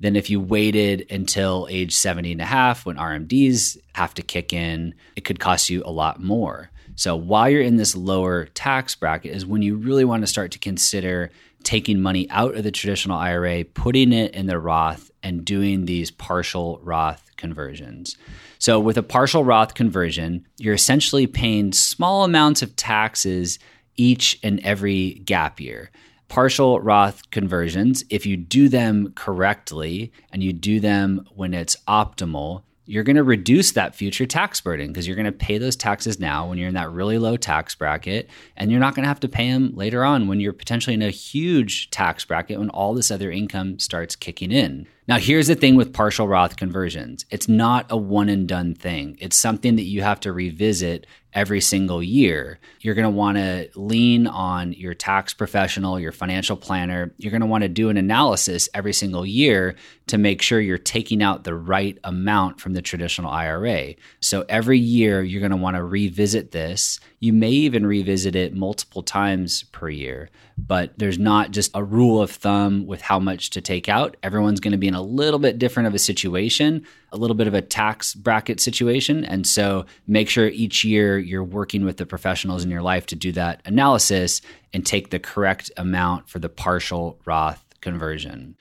than 0.00 0.16
if 0.16 0.30
you 0.30 0.40
waited 0.40 1.06
until 1.10 1.68
age 1.70 1.94
70 1.94 2.32
and 2.32 2.40
a 2.40 2.46
half 2.46 2.86
when 2.86 2.96
RMDs 2.96 3.76
have 3.94 4.14
to 4.14 4.22
kick 4.22 4.52
in. 4.52 4.94
It 5.16 5.24
could 5.24 5.38
cost 5.38 5.70
you 5.70 5.82
a 5.84 5.92
lot 5.92 6.20
more. 6.20 6.70
So 6.96 7.16
while 7.16 7.48
you're 7.48 7.62
in 7.62 7.76
this 7.76 7.94
lower 7.94 8.46
tax 8.46 8.94
bracket 8.94 9.34
is 9.34 9.46
when 9.46 9.62
you 9.62 9.76
really 9.76 10.04
want 10.04 10.22
to 10.22 10.26
start 10.26 10.50
to 10.52 10.58
consider 10.58 11.30
taking 11.62 12.00
money 12.00 12.28
out 12.30 12.54
of 12.54 12.64
the 12.64 12.70
traditional 12.70 13.16
IRA, 13.16 13.64
putting 13.64 14.12
it 14.12 14.34
in 14.34 14.46
the 14.46 14.58
Roth, 14.58 15.10
and 15.22 15.44
doing 15.44 15.84
these 15.84 16.10
partial 16.10 16.80
Roth 16.82 17.30
conversions. 17.36 18.16
So, 18.58 18.78
with 18.78 18.96
a 18.96 19.02
partial 19.02 19.44
Roth 19.44 19.74
conversion, 19.74 20.46
you're 20.58 20.74
essentially 20.74 21.26
paying 21.26 21.72
small 21.72 22.24
amounts 22.24 22.62
of 22.62 22.76
taxes 22.76 23.58
each 23.96 24.38
and 24.42 24.60
every 24.60 25.14
gap 25.24 25.60
year. 25.60 25.90
Partial 26.28 26.80
Roth 26.80 27.30
conversions, 27.30 28.04
if 28.08 28.24
you 28.24 28.36
do 28.36 28.68
them 28.68 29.12
correctly 29.14 30.12
and 30.32 30.42
you 30.42 30.52
do 30.52 30.80
them 30.80 31.26
when 31.34 31.52
it's 31.52 31.76
optimal, 31.86 32.62
you're 32.84 33.04
going 33.04 33.16
to 33.16 33.22
reduce 33.22 33.72
that 33.72 33.94
future 33.94 34.26
tax 34.26 34.60
burden 34.60 34.88
because 34.88 35.06
you're 35.06 35.16
going 35.16 35.26
to 35.26 35.32
pay 35.32 35.56
those 35.58 35.76
taxes 35.76 36.18
now 36.18 36.48
when 36.48 36.58
you're 36.58 36.68
in 36.68 36.74
that 36.74 36.90
really 36.90 37.16
low 37.16 37.36
tax 37.36 37.74
bracket 37.74 38.28
and 38.56 38.70
you're 38.70 38.80
not 38.80 38.94
going 38.94 39.04
to 39.04 39.08
have 39.08 39.20
to 39.20 39.28
pay 39.28 39.50
them 39.50 39.72
later 39.74 40.04
on 40.04 40.26
when 40.26 40.40
you're 40.40 40.52
potentially 40.52 40.94
in 40.94 41.02
a 41.02 41.10
huge 41.10 41.90
tax 41.90 42.24
bracket 42.24 42.58
when 42.58 42.70
all 42.70 42.92
this 42.92 43.10
other 43.10 43.30
income 43.30 43.78
starts 43.78 44.16
kicking 44.16 44.50
in. 44.50 44.86
Now, 45.08 45.18
here's 45.18 45.48
the 45.48 45.56
thing 45.56 45.74
with 45.74 45.92
partial 45.92 46.28
Roth 46.28 46.56
conversions 46.56 47.26
it's 47.30 47.48
not 47.48 47.86
a 47.90 47.96
one 47.96 48.28
and 48.28 48.48
done 48.48 48.74
thing. 48.74 49.16
It's 49.20 49.36
something 49.36 49.76
that 49.76 49.82
you 49.82 50.02
have 50.02 50.20
to 50.20 50.32
revisit 50.32 51.06
every 51.34 51.60
single 51.60 52.02
year. 52.02 52.58
You're 52.80 52.94
going 52.94 53.10
to 53.10 53.10
want 53.10 53.38
to 53.38 53.68
lean 53.74 54.26
on 54.26 54.72
your 54.74 54.94
tax 54.94 55.34
professional, 55.34 55.98
your 55.98 56.12
financial 56.12 56.56
planner. 56.56 57.12
You're 57.18 57.30
going 57.30 57.40
to 57.40 57.46
want 57.46 57.62
to 57.62 57.68
do 57.68 57.88
an 57.88 57.96
analysis 57.96 58.68
every 58.74 58.92
single 58.92 59.26
year 59.26 59.74
to 60.08 60.18
make 60.18 60.42
sure 60.42 60.60
you're 60.60 60.78
taking 60.78 61.22
out 61.22 61.44
the 61.44 61.54
right 61.54 61.98
amount 62.04 62.60
from 62.60 62.74
the 62.74 62.82
traditional 62.82 63.30
IRA. 63.30 63.94
So 64.20 64.44
every 64.48 64.78
year, 64.78 65.22
you're 65.22 65.40
going 65.40 65.50
to 65.50 65.56
want 65.56 65.76
to 65.76 65.84
revisit 65.84 66.50
this. 66.50 66.98
You 67.20 67.32
may 67.32 67.50
even 67.50 67.86
revisit 67.86 68.34
it 68.34 68.54
multiple 68.54 69.02
times 69.02 69.62
per 69.64 69.88
year, 69.88 70.28
but 70.58 70.92
there's 70.98 71.18
not 71.18 71.52
just 71.52 71.70
a 71.74 71.84
rule 71.84 72.20
of 72.20 72.30
thumb 72.30 72.86
with 72.86 73.00
how 73.00 73.18
much 73.20 73.50
to 73.50 73.60
take 73.60 73.88
out. 73.88 74.16
Everyone's 74.22 74.60
going 74.60 74.72
to 74.72 74.78
be 74.78 74.88
in 74.88 74.94
a 74.94 75.02
little 75.02 75.38
bit 75.38 75.58
different 75.58 75.86
of 75.86 75.94
a 75.94 75.98
situation, 75.98 76.84
a 77.12 77.16
little 77.16 77.36
bit 77.36 77.46
of 77.46 77.54
a 77.54 77.62
tax 77.62 78.14
bracket 78.14 78.60
situation. 78.60 79.24
And 79.24 79.46
so 79.46 79.86
make 80.06 80.28
sure 80.28 80.48
each 80.48 80.84
year 80.84 81.18
you're 81.18 81.44
working 81.44 81.84
with 81.84 81.96
the 81.96 82.06
professionals 82.06 82.64
in 82.64 82.70
your 82.70 82.82
life 82.82 83.06
to 83.06 83.16
do 83.16 83.32
that 83.32 83.62
analysis 83.64 84.40
and 84.74 84.84
take 84.84 85.10
the 85.10 85.18
correct 85.18 85.70
amount 85.76 86.28
for 86.28 86.38
the 86.38 86.48
partial 86.48 87.20
Roth 87.24 87.64
conversion. 87.80 88.56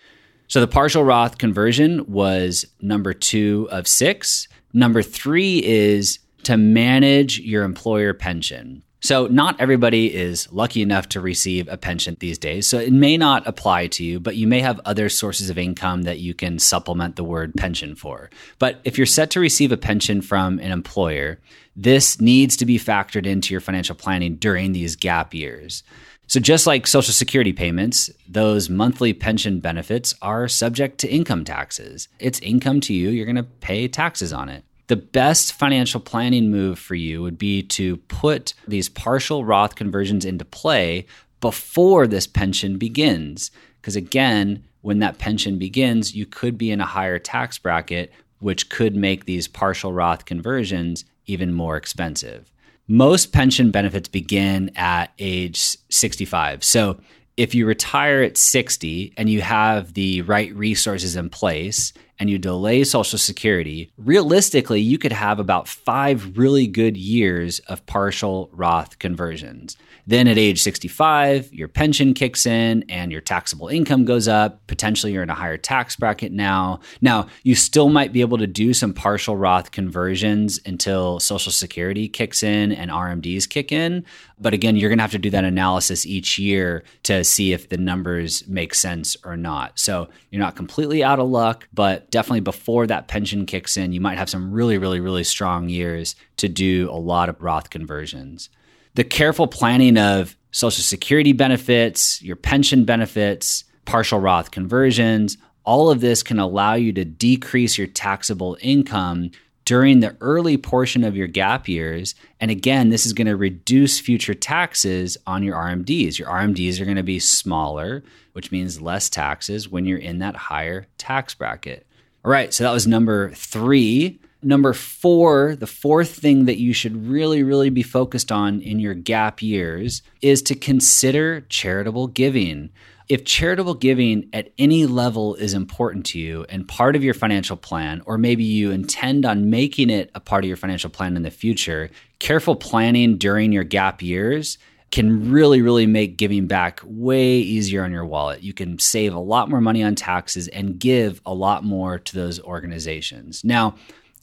So 0.52 0.60
the 0.60 0.68
partial 0.68 1.06
Roth 1.06 1.38
conversion 1.38 2.04
was 2.12 2.66
number 2.82 3.14
two 3.14 3.70
of 3.72 3.88
six. 3.88 4.50
Number 4.74 5.02
three 5.02 5.64
is 5.64 6.20
to 6.44 6.58
manage 6.58 7.40
your 7.40 7.64
employer 7.64 8.14
pension. 8.14 8.84
So, 9.00 9.28
not 9.28 9.62
everybody 9.62 10.14
is 10.14 10.52
lucky 10.52 10.82
enough 10.82 11.08
to 11.10 11.22
receive 11.22 11.70
a 11.70 11.78
pension 11.78 12.18
these 12.20 12.38
days. 12.38 12.68
So, 12.68 12.80
it 12.80 12.92
may 12.92 13.16
not 13.16 13.48
apply 13.48 13.88
to 13.88 14.04
you, 14.04 14.20
but 14.20 14.36
you 14.36 14.46
may 14.46 14.60
have 14.60 14.82
other 14.84 15.08
sources 15.08 15.50
of 15.50 15.58
income 15.58 16.02
that 16.02 16.20
you 16.20 16.34
can 16.34 16.60
supplement 16.60 17.16
the 17.16 17.24
word 17.24 17.54
pension 17.56 17.96
for. 17.96 18.30
But 18.60 18.82
if 18.84 18.98
you're 18.98 19.08
set 19.08 19.32
to 19.32 19.40
receive 19.40 19.72
a 19.72 19.78
pension 19.78 20.22
from 20.22 20.60
an 20.60 20.74
employer, 20.74 21.40
this 21.78 22.20
needs 22.20 22.58
to 22.58 22.66
be 22.66 22.78
factored 22.78 23.26
into 23.26 23.54
your 23.54 23.62
financial 23.62 23.96
planning 23.96 24.36
during 24.36 24.74
these 24.74 24.98
gap 24.98 25.34
years. 25.34 25.84
So, 26.32 26.40
just 26.40 26.66
like 26.66 26.88
Social 26.88 27.14
Security 27.14 27.52
payments, 27.52 28.10
those 28.26 28.70
monthly 28.70 29.12
pension 29.12 29.60
benefits 29.60 30.16
are 30.22 30.48
subject 30.48 30.98
to 31.00 31.12
income 31.12 31.44
taxes. 31.44 32.08
It's 32.20 32.40
income 32.40 32.80
to 32.82 32.94
you, 32.94 33.10
you're 33.10 33.26
going 33.26 33.36
to 33.36 33.44
pay 33.44 33.90
taxes 33.90 34.32
on 34.32 34.48
it 34.48 34.64
the 34.88 34.96
best 34.98 35.54
financial 35.54 36.02
planning 36.02 36.52
move 36.52 36.78
for 36.78 36.96
you 36.96 37.22
would 37.22 37.38
be 37.38 37.64
to 37.64 37.96
put 37.96 38.54
these 38.68 38.90
partial 38.90 39.46
Roth 39.46 39.76
conversions 39.76 40.26
into 40.26 40.44
play 40.44 41.06
before 41.40 42.08
this 42.08 42.28
pension 42.28 42.78
begins. 42.78 43.52
Because 43.80 43.96
again, 43.96 44.66
when 44.82 45.00
that 45.00 45.18
pension 45.18 45.58
begins, 45.58 46.14
you 46.14 46.26
could 46.26 46.58
be 46.58 46.72
in 46.72 46.82
a 46.82 46.86
higher 46.86 47.20
tax 47.20 47.58
bracket, 47.58 48.12
which 48.40 48.70
could 48.70 48.94
make 48.94 49.24
these 49.24 49.48
partial 49.48 49.94
Roth 49.94 50.26
conversions 50.26 51.06
even 51.26 51.54
more 51.54 51.78
expensive. 51.78 52.52
Most 52.92 53.32
pension 53.32 53.72
benefits 53.72 54.10
begin 54.10 54.70
at 54.76 55.14
age 55.18 55.78
65. 55.90 56.62
So 56.62 57.00
if 57.38 57.56
you 57.56 57.66
retire 57.66 58.22
at 58.22 58.36
60 58.36 59.14
and 59.16 59.30
you 59.30 59.40
have 59.40 59.94
the 59.94 60.24
right 60.24 60.54
resources 60.54 61.16
in 61.16 61.30
place 61.30 61.94
and 62.22 62.30
you 62.30 62.38
delay 62.38 62.84
Social 62.84 63.18
Security, 63.18 63.92
realistically, 63.98 64.80
you 64.80 65.00
could 65.00 65.12
have 65.12 65.40
about 65.40 65.68
five 65.68 66.38
really 66.38 66.68
good 66.68 66.96
years 66.96 67.58
of 67.62 67.84
partial 67.88 68.48
Roth 68.54 69.00
conversions. 69.00 69.76
Then 70.06 70.28
at 70.28 70.38
age 70.38 70.62
65, 70.62 71.52
your 71.52 71.68
pension 71.68 72.14
kicks 72.14 72.46
in 72.46 72.84
and 72.90 73.12
your 73.12 73.22
taxable 73.22 73.70
income 73.70 74.06
goes 74.06 74.28
up. 74.28 74.66
Potentially, 74.68 75.14
you're 75.14 75.24
in 75.24 75.32
a 75.32 75.36
higher 75.36 75.58
tax 75.58 75.96
bracket 75.96 76.32
now. 76.32 76.82
Now, 77.02 77.28
you 77.42 77.56
still 77.56 77.90
might 77.90 78.14
be 78.14 78.22
able 78.22 78.38
to 78.38 78.48
do 78.48 78.74
some 78.74 78.94
partial 78.94 79.36
Roth 79.36 79.72
conversions 79.72 80.60
until 80.66 81.20
Social 81.20 81.52
Security 81.52 82.08
kicks 82.08 82.44
in 82.44 82.72
and 82.72 82.92
RMDs 82.92 83.50
kick 83.50 83.72
in. 83.72 84.06
But 84.40 84.54
again, 84.54 84.76
you're 84.76 84.90
going 84.90 84.98
to 84.98 85.04
have 85.04 85.12
to 85.12 85.20
do 85.20 85.30
that 85.32 85.44
analysis 85.44 86.06
each 86.06 86.38
year 86.38 86.84
to 87.04 87.24
see 87.24 87.54
if 87.54 87.70
the 87.70 87.78
numbers 87.78 88.48
make 88.48 88.74
sense 88.74 89.16
or 89.24 89.38
not. 89.38 89.80
So 89.80 90.10
you're 90.30 90.42
not 90.42 90.56
completely 90.56 91.04
out 91.04 91.20
of 91.20 91.30
luck, 91.30 91.68
but 91.74 92.11
definitely 92.12 92.42
before 92.42 92.86
that 92.88 93.08
pension 93.08 93.46
kicks 93.46 93.78
in, 93.78 93.94
you 93.94 94.02
might 94.02 94.18
have 94.18 94.30
some 94.30 94.52
really, 94.52 94.78
really, 94.78 95.00
really 95.00 95.24
strong 95.24 95.70
years 95.70 96.16
to 96.38 96.48
do 96.48 96.90
a 96.92 97.00
lot 97.00 97.30
of 97.30 97.42
Roth 97.42 97.70
conversions 97.70 98.50
the 98.96 99.04
careful 99.04 99.48
planning 99.48 99.98
of 99.98 100.36
Social 100.52 100.84
Security 100.84 101.34
benefits, 101.34 102.22
your 102.22 102.36
pension 102.36 102.84
benefits, 102.84 103.64
partial 103.86 104.20
Roth 104.20 104.52
conversions, 104.52 105.38
all 105.64 105.90
of 105.90 106.02
this 106.02 106.24
can 106.24 106.40
allow 106.40 106.74
you 106.74 106.92
to 106.94 107.06
decrease 107.06 107.78
your 107.78 107.88
taxable 107.88 108.58
income 108.62 109.32
during 109.64 110.00
the 110.00 110.18
early 110.20 110.58
portion 110.58 111.04
of 111.04 111.16
your 111.16 111.28
gap 111.28 111.68
years. 111.68 112.16
And 112.40 112.52
again, 112.52 112.90
this 112.90 113.06
is 113.06 113.14
going 113.14 113.28
to 113.28 113.38
reduce 113.38 114.00
future 114.00 114.34
taxes 114.34 115.18
on 115.28 115.44
your 115.44 115.56
RMDs. 115.56 116.18
Your 116.18 116.28
RMDs 116.28 116.82
are 116.82 116.86
going 116.86 116.98
to 116.98 117.04
be 117.04 117.20
smaller, 117.20 118.04
which 118.34 118.52
means 118.52 118.82
less 118.82 119.10
taxes 119.10 119.70
when 119.70 119.86
you're 119.86 120.00
in 120.00 120.20
that 120.20 120.36
higher 120.36 120.88
tax 120.98 121.36
bracket. 121.36 121.86
All 122.24 122.32
right, 122.32 122.54
so 122.54 122.64
that 122.64 122.72
was 122.72 122.86
number 122.86 123.32
three. 123.32 124.20
Number 124.44 124.74
four, 124.74 125.56
the 125.56 125.66
fourth 125.66 126.14
thing 126.14 126.46
that 126.46 126.60
you 126.60 126.72
should 126.72 127.08
really, 127.08 127.42
really 127.42 127.72
be 127.72 127.82
focused 127.82 128.32
on 128.32 128.62
in 128.62 128.80
your 128.80 128.94
gap 128.94 129.42
years 129.42 130.04
is 130.22 130.44
to 130.44 130.56
consider 130.56 131.42
charitable 131.42 132.08
giving. 132.08 132.70
If 133.10 133.26
charitable 133.26 133.74
giving 133.74 134.30
at 134.34 134.54
any 134.60 134.86
level 134.86 135.34
is 135.34 135.56
important 135.56 136.06
to 136.08 136.20
you 136.20 136.46
and 136.48 136.68
part 136.68 136.96
of 136.96 137.04
your 137.04 137.16
financial 137.16 137.58
plan, 137.58 138.04
or 138.06 138.20
maybe 138.20 138.44
you 138.44 138.70
intend 138.70 139.26
on 139.26 139.50
making 139.50 139.90
it 139.90 140.12
a 140.14 140.20
part 140.20 140.44
of 140.44 140.48
your 140.48 140.58
financial 140.58 140.92
plan 140.92 141.18
in 141.18 141.24
the 141.24 141.32
future, 141.32 141.90
careful 142.20 142.56
planning 142.56 143.18
during 143.18 143.52
your 143.52 143.64
gap 143.64 144.02
years 144.04 144.60
can 144.92 145.32
really, 145.32 145.62
really 145.62 145.86
make 145.86 146.18
giving 146.18 146.48
back 146.48 146.82
way 146.84 147.38
easier 147.38 147.84
on 147.84 147.92
your 147.92 148.06
wallet. 148.06 148.44
You 148.44 148.54
can 148.54 148.78
save 148.78 149.14
a 149.14 149.20
lot 149.20 149.50
more 149.50 149.62
money 149.62 149.82
on 149.84 149.96
taxes 149.96 150.50
and 150.50 150.78
give 150.78 151.22
a 151.26 151.34
lot 151.34 151.64
more 151.64 151.98
to 151.98 152.16
those 152.16 152.42
organizations. 152.42 153.44
Now, 153.44 153.76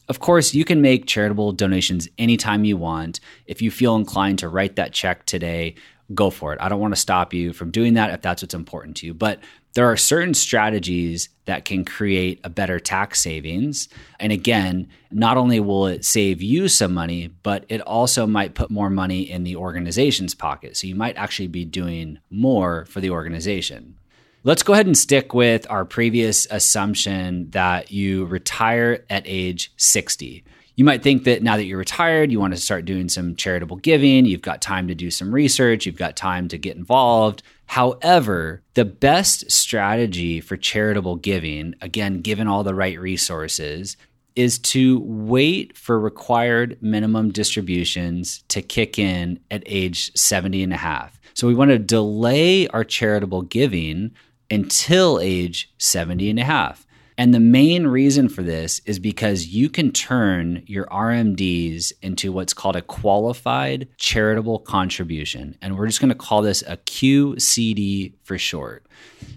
of 0.09 0.21
course, 0.21 0.55
you 0.55 0.65
can 0.65 0.81
make 0.81 1.07
charitable 1.07 1.53
donations 1.53 2.09
anytime 2.19 2.65
you 2.65 2.77
want. 2.77 3.21
If 3.47 3.61
you 3.63 3.71
feel 3.71 3.97
inclined 3.97 4.39
to 4.41 4.49
write 4.49 4.77
that 4.77 4.93
check 4.93 5.27
today, 5.27 5.75
go 6.15 6.31
for 6.31 6.53
it. 6.53 6.59
I 6.61 6.69
don't 6.69 6.81
want 6.81 6.95
to 6.95 7.01
stop 7.01 7.35
you 7.35 7.53
from 7.53 7.71
doing 7.71 7.95
that 7.95 8.11
if 8.11 8.23
that's 8.23 8.43
what's 8.43 8.55
important 8.55 8.97
to 8.99 9.07
you. 9.07 9.15
But 9.15 9.41
there 9.79 9.89
are 9.89 9.97
certain 9.97 10.35
strategies 10.35 11.29
that 11.45 11.65
can 11.65 11.85
create 11.85 12.41
a 12.43 12.51
better 12.51 12.81
tax 12.81 13.21
savings. 13.21 13.89
And 14.19 14.33
again, 14.33 14.89
not 15.13 15.37
only 15.37 15.61
will 15.61 15.87
it 15.87 16.05
save 16.05 16.43
you 16.43 16.67
some 16.67 16.93
money, 16.93 17.29
but 17.45 17.65
it 17.69 17.81
also 17.83 18.27
might 18.27 18.57
put 18.57 18.73
more 18.73 18.91
money 18.91 19.31
in 19.31 19.45
the 19.45 19.55
organization's 19.55 20.35
pocket. 20.35 20.77
So 20.77 20.89
you 20.89 20.97
might 20.97 21.17
actually 21.17 21.47
be 21.47 21.65
doing 21.65 22.19
more 22.29 22.87
for 22.87 23.01
the 23.01 23.11
organization. 23.11 23.97
Let's 24.43 24.65
go 24.65 24.73
ahead 24.73 24.87
and 24.87 24.99
stick 24.99 25.33
with 25.33 25.65
our 25.71 25.85
previous 25.85 26.49
assumption 26.51 27.49
that 27.51 27.93
you 27.93 28.25
retire 28.25 29.05
at 29.09 29.23
age 29.27 29.73
60 29.77 30.43
you 30.79 30.85
might 30.85 31.03
think 31.03 31.25
that 31.25 31.43
now 31.43 31.57
that 31.57 31.65
you're 31.65 31.77
retired, 31.77 32.31
you 32.31 32.39
want 32.39 32.55
to 32.55 32.61
start 32.61 32.85
doing 32.85 33.09
some 33.09 33.35
charitable 33.35 33.79
giving. 33.79 34.27
You've 34.27 34.43
got 34.43 34.63
time 34.63 34.87
to 34.87 34.95
do 34.95 35.11
some 35.11 35.35
research, 35.35 35.85
you've 35.85 35.97
got 35.97 36.15
time 36.15 36.47
to 36.47 36.57
get 36.57 36.77
involved. 36.77 37.43
However, 37.69 38.63
the 38.75 38.87
best 38.87 39.51
strategy 39.51 40.41
for 40.41 40.57
charitable 40.57 41.17
giving, 41.17 41.75
again, 41.83 42.23
given 42.23 42.49
all 42.49 42.65
the 42.65 42.75
right 42.75 42.99
resources, 42.99 43.99
is 44.35 44.59
to 44.59 45.01
wait 45.01 45.77
for 45.77 46.01
required 46.01 46.79
minimum 46.81 47.31
distributions 47.31 48.43
to 48.49 48.63
kick 48.63 48.99
in 48.99 49.39
at 49.51 49.63
age 49.67 50.11
70 50.19 50.63
and 50.63 50.73
a 50.73 50.79
half. 50.79 51.21
So 51.35 51.47
we 51.47 51.55
want 51.55 51.71
to 51.71 51.79
delay 51.79 52.67
our 52.69 52.85
charitable 52.85 53.43
giving 53.43 54.13
until 54.51 55.21
age 55.21 55.71
70 55.77 56.31
and 56.31 56.39
a 56.39 56.45
half. 56.45 56.87
And 57.19 57.35
the 57.35 57.41
main 57.41 57.89
reason 57.89 58.29
for 58.29 58.43
this 58.43 58.81
is 58.87 59.01
because 59.01 59.49
you 59.49 59.69
can 59.69 59.91
turn 59.91 60.63
your 60.67 60.87
RMDs 60.87 61.93
into 62.01 62.31
what's 62.31 62.55
called 62.55 62.77
a 62.77 62.83
qualified 62.83 63.89
charitable 63.97 64.61
contribution. 64.61 65.57
And 65.61 65.77
we're 65.77 65.89
just 65.89 66.01
going 66.01 66.11
to 66.11 66.15
call 66.15 66.43
this 66.43 66.63
a 66.63 66.77
QCD 66.77 68.13
for 68.23 68.39
short. 68.39 68.87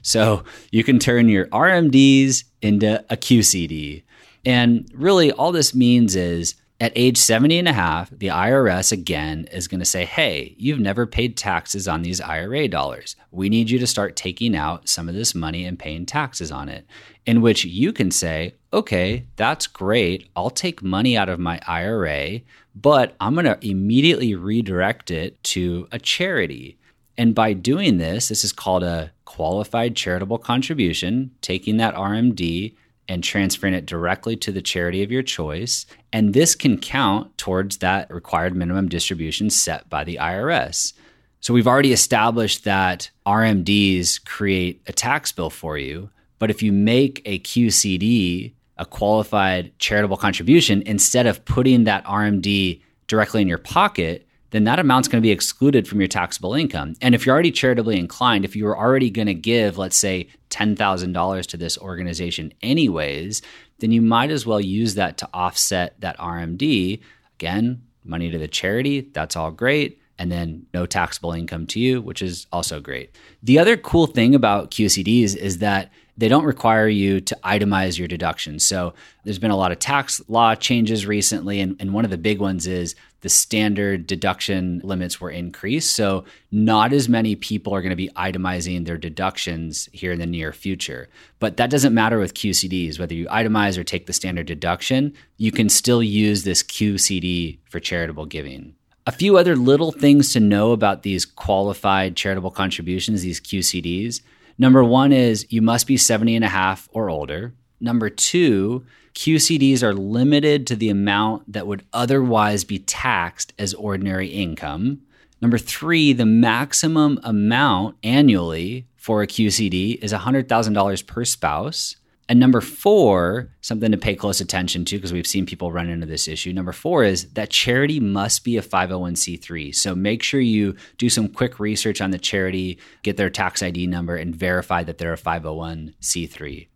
So 0.04 0.44
you 0.70 0.84
can 0.84 1.00
turn 1.00 1.28
your 1.28 1.48
RMDs 1.48 2.44
into 2.62 3.04
a 3.10 3.18
QCD. 3.18 4.04
And 4.46 4.88
really, 4.94 5.32
all 5.32 5.52
this 5.52 5.74
means 5.74 6.16
is 6.16 6.54
at 6.82 6.92
age 6.96 7.20
70 7.20 7.60
and 7.60 7.68
a 7.68 7.74
half, 7.74 8.10
the 8.10 8.30
IRS 8.30 8.92
again 8.92 9.48
is 9.52 9.68
going 9.68 9.80
to 9.80 9.86
say, 9.86 10.04
hey, 10.04 10.56
you've 10.58 10.80
never 10.80 11.06
paid 11.06 11.38
taxes 11.38 11.88
on 11.88 12.02
these 12.02 12.20
IRA 12.20 12.68
dollars. 12.68 13.16
We 13.30 13.50
need 13.50 13.70
you 13.70 13.78
to 13.78 13.86
start 13.86 14.16
taking 14.16 14.56
out 14.56 14.90
some 14.90 15.08
of 15.08 15.14
this 15.14 15.36
money 15.36 15.64
and 15.64 15.78
paying 15.78 16.08
taxes 16.08 16.52
on 16.52 16.70
it. 16.70 16.88
In 17.28 17.44
which 17.44 17.66
you 17.66 17.94
can 17.94 18.10
say, 18.10 18.56
okay, 18.74 19.28
that's 19.36 19.68
great. 19.68 20.32
I'll 20.36 20.50
take 20.50 20.82
money 20.82 21.16
out 21.16 21.30
of 21.30 21.40
my 21.40 21.62
IRA, 21.68 22.40
but 22.74 23.16
I'm 23.20 23.36
going 23.36 23.46
to 23.46 23.60
immediately 23.62 24.34
redirect 24.34 25.12
it 25.12 25.42
to 25.44 25.88
a 25.92 26.00
charity. 26.00 26.80
And 27.16 27.36
by 27.36 27.54
doing 27.54 28.00
this, 28.00 28.30
this 28.30 28.44
is 28.44 28.52
called 28.52 28.82
a 28.82 29.12
qualified 29.26 29.96
charitable 29.96 30.40
contribution, 30.40 31.30
taking 31.42 31.78
that 31.78 31.94
RMD 31.94 32.74
and 33.12 33.26
transferring 33.26 33.74
it 33.74 33.86
directly 33.86 34.38
to 34.38 34.54
the 34.54 34.62
charity 34.62 35.04
of 35.04 35.12
your 35.12 35.22
choice. 35.22 35.86
And 36.14 36.34
this 36.34 36.56
can 36.56 36.78
count 36.78 37.38
towards 37.38 37.80
that 37.80 38.10
required 38.10 38.56
minimum 38.56 38.88
distribution 38.88 39.50
set 39.50 39.90
by 39.90 40.06
the 40.06 40.16
IRS. 40.16 40.94
So 41.42 41.54
we've 41.54 41.68
already 41.68 41.92
established 41.92 42.64
that 42.64 43.10
RMDs 43.26 44.24
create 44.24 44.82
a 44.88 44.94
tax 44.94 45.34
bill 45.34 45.50
for 45.50 45.78
you. 45.78 46.10
But 46.40 46.52
if 46.52 46.64
you 46.64 46.72
make 46.72 47.22
a 47.26 47.40
QCD, 47.40 48.54
a 48.78 48.86
qualified 48.86 49.78
charitable 49.78 50.16
contribution, 50.16 50.82
instead 50.84 51.28
of 51.28 51.44
putting 51.44 51.84
that 51.84 52.06
RMD 52.06 52.82
directly 53.08 53.42
in 53.42 53.48
your 53.50 53.58
pocket, 53.58 54.26
then 54.52 54.66
that 54.66 54.80
amount's 54.80 55.08
going 55.08 55.22
to 55.22 55.26
be 55.26 55.32
excluded 55.32 55.88
from 55.88 56.00
your 56.00 56.08
taxable 56.08 56.54
income. 56.54 56.96
And 57.02 57.16
if 57.16 57.26
you're 57.26 57.34
already 57.34 57.52
charitably 57.52 57.98
inclined, 57.98 58.46
if 58.46 58.56
you 58.56 58.66
were 58.66 58.78
already 58.78 59.10
going 59.10 59.28
to 59.28 59.34
give, 59.34 59.78
let's 59.78 59.98
say, 59.98 60.28
$10,000 60.50 61.46
to 61.48 61.58
this 61.58 61.78
organization 61.78 62.54
anyways, 62.62 63.42
then 63.80 63.92
you 63.92 64.02
might 64.02 64.30
as 64.30 64.46
well 64.46 64.62
use 64.62 64.96
that 64.96 65.18
to 65.18 65.30
offset 65.34 66.00
that 66.02 66.18
RMD. 66.20 67.02
Again, 67.40 67.82
money 68.04 68.30
to 68.30 68.38
the 68.38 68.48
charity, 68.48 69.02
that's 69.02 69.36
all 69.36 69.52
great. 69.52 70.00
And 70.20 70.32
then 70.32 70.68
no 70.74 70.86
taxable 70.86 71.32
income 71.32 71.66
to 71.68 71.80
you, 71.80 72.00
which 72.00 72.22
is 72.22 72.46
also 72.52 72.80
great. 72.80 73.16
The 73.42 73.58
other 73.58 73.76
cool 73.76 74.06
thing 74.06 74.36
about 74.36 74.70
QCDs 74.70 75.36
is 75.36 75.58
that 75.60 75.92
they 76.18 76.28
don't 76.28 76.44
require 76.44 76.88
you 76.88 77.22
to 77.22 77.38
itemize 77.44 77.98
your 77.98 78.08
deductions. 78.08 78.64
So 78.64 78.94
there's 79.24 79.40
been 79.40 79.50
a 79.50 79.58
lot 79.58 79.72
of 79.72 79.80
tax 79.80 80.22
law 80.28 80.54
changes 80.54 81.08
recently, 81.08 81.60
and, 81.60 81.76
and, 81.80 81.94
one 81.94 82.06
of 82.06 82.12
the 82.12 82.18
big 82.18 82.40
ones 82.40 82.68
is 82.68 82.94
the 83.22 83.30
standard 83.30 84.08
deduction 84.08 84.82
limits 84.84 85.22
were 85.22 85.30
increased. 85.30 85.96
So 85.96 86.26
not 86.52 86.92
as 86.92 87.08
many 87.08 87.36
people 87.36 87.74
are 87.74 87.82
going 87.82 87.92
to 87.92 87.96
be 87.96 88.10
itemizing 88.10 88.86
their 88.86 88.98
deductions 88.98 89.88
here 89.94 90.12
in 90.12 90.20
the 90.20 90.26
near 90.26 90.52
future. 90.52 91.08
But 91.40 91.58
that 91.58 91.70
doesn't 91.70 91.94
matter 91.94 92.20
with 92.20 92.34
QCDs, 92.34 93.00
whether 93.00 93.14
you 93.14 93.28
itemize 93.28 93.78
or 93.78 93.84
take 93.84 94.08
the 94.08 94.14
standard 94.14 94.48
deduction, 94.48 95.14
you 95.38 95.52
can 95.52 95.70
still 95.70 96.04
use 96.04 96.44
this 96.44 96.64
QCD 96.64 97.60
for 97.70 97.80
charitable 97.80 98.26
giving. 98.26 98.76
A 99.08 99.12
few 99.12 99.38
other 99.38 99.56
little 99.56 99.92
things 99.92 100.34
to 100.34 100.40
know 100.40 100.72
about 100.72 101.04
these 101.04 101.26
qualified 101.26 102.16
charitable 102.16 102.52
contributions, 102.52 103.22
these 103.22 103.40
QCDs. 103.40 104.22
Number 104.58 104.84
one 104.84 105.12
is 105.12 105.48
you 105.50 105.62
must 105.62 105.88
be 105.88 105.98
70 105.98 106.36
and 106.36 106.46
a 106.46 106.50
half 106.50 106.88
or 106.92 107.10
older. 107.10 107.54
Number 107.80 108.10
two, 108.10 108.86
QCDs 109.14 109.84
are 109.84 109.94
limited 109.94 110.66
to 110.68 110.76
the 110.76 110.90
amount 110.90 111.52
that 111.52 111.68
would 111.68 111.84
otherwise 111.94 112.64
be 112.64 112.80
taxed 112.80 113.54
as 113.60 113.74
ordinary 113.74 114.28
income. 114.28 115.02
Number 115.42 115.58
three, 115.58 116.14
the 116.14 116.26
maximum 116.26 117.20
amount 117.24 117.98
annually 118.04 118.88
for 118.96 119.22
a 119.22 119.28
QCD 119.28 119.98
is 120.04 120.14
$100,000 120.14 121.08
per 121.08 121.26
spouse. 121.26 121.96
And 122.30 122.40
number 122.40 122.62
four, 122.62 123.50
something 123.60 123.92
to 123.92 123.98
pay 123.98 124.16
close 124.16 124.40
attention 124.40 124.86
to 124.86 124.96
because 124.96 125.12
we've 125.12 125.28
seen 125.28 125.46
people 125.46 125.72
run 125.72 125.90
into 125.90 126.06
this 126.06 126.30
issue. 126.30 126.54
Number 126.54 126.72
four 126.72 127.04
is 127.04 127.34
that 127.34 127.50
charity 127.50 128.00
must 128.00 128.46
be 128.46 128.56
a 128.56 128.62
501c3. 128.62 129.76
So 129.76 129.96
make 129.96 130.24
sure 130.24 130.40
you 130.40 130.76
do 130.98 131.10
some 131.10 131.28
quick 131.28 131.60
research 131.60 132.00
on 132.00 132.12
the 132.12 132.18
charity, 132.18 132.80
get 133.04 133.18
their 133.18 133.30
tax 133.30 133.62
ID 133.62 133.88
number, 133.88 134.16
and 134.16 134.34
verify 134.34 134.84
that 134.84 134.98
they're 134.98 135.12
a 135.12 135.18
501c3. 135.18 136.68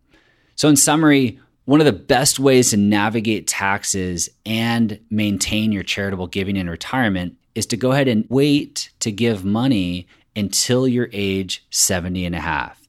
So, 0.56 0.68
in 0.68 0.76
summary, 0.76 1.38
one 1.66 1.80
of 1.80 1.84
the 1.84 1.92
best 1.92 2.38
ways 2.38 2.70
to 2.70 2.76
navigate 2.76 3.48
taxes 3.48 4.28
and 4.46 5.00
maintain 5.10 5.72
your 5.72 5.82
charitable 5.82 6.28
giving 6.28 6.56
in 6.56 6.70
retirement 6.70 7.36
is 7.56 7.66
to 7.66 7.76
go 7.76 7.90
ahead 7.90 8.06
and 8.06 8.24
wait 8.28 8.90
to 9.00 9.10
give 9.10 9.44
money 9.44 10.06
until 10.36 10.86
your 10.86 11.08
age 11.12 11.66
70 11.70 12.24
and 12.24 12.36
a 12.36 12.40
half. 12.40 12.86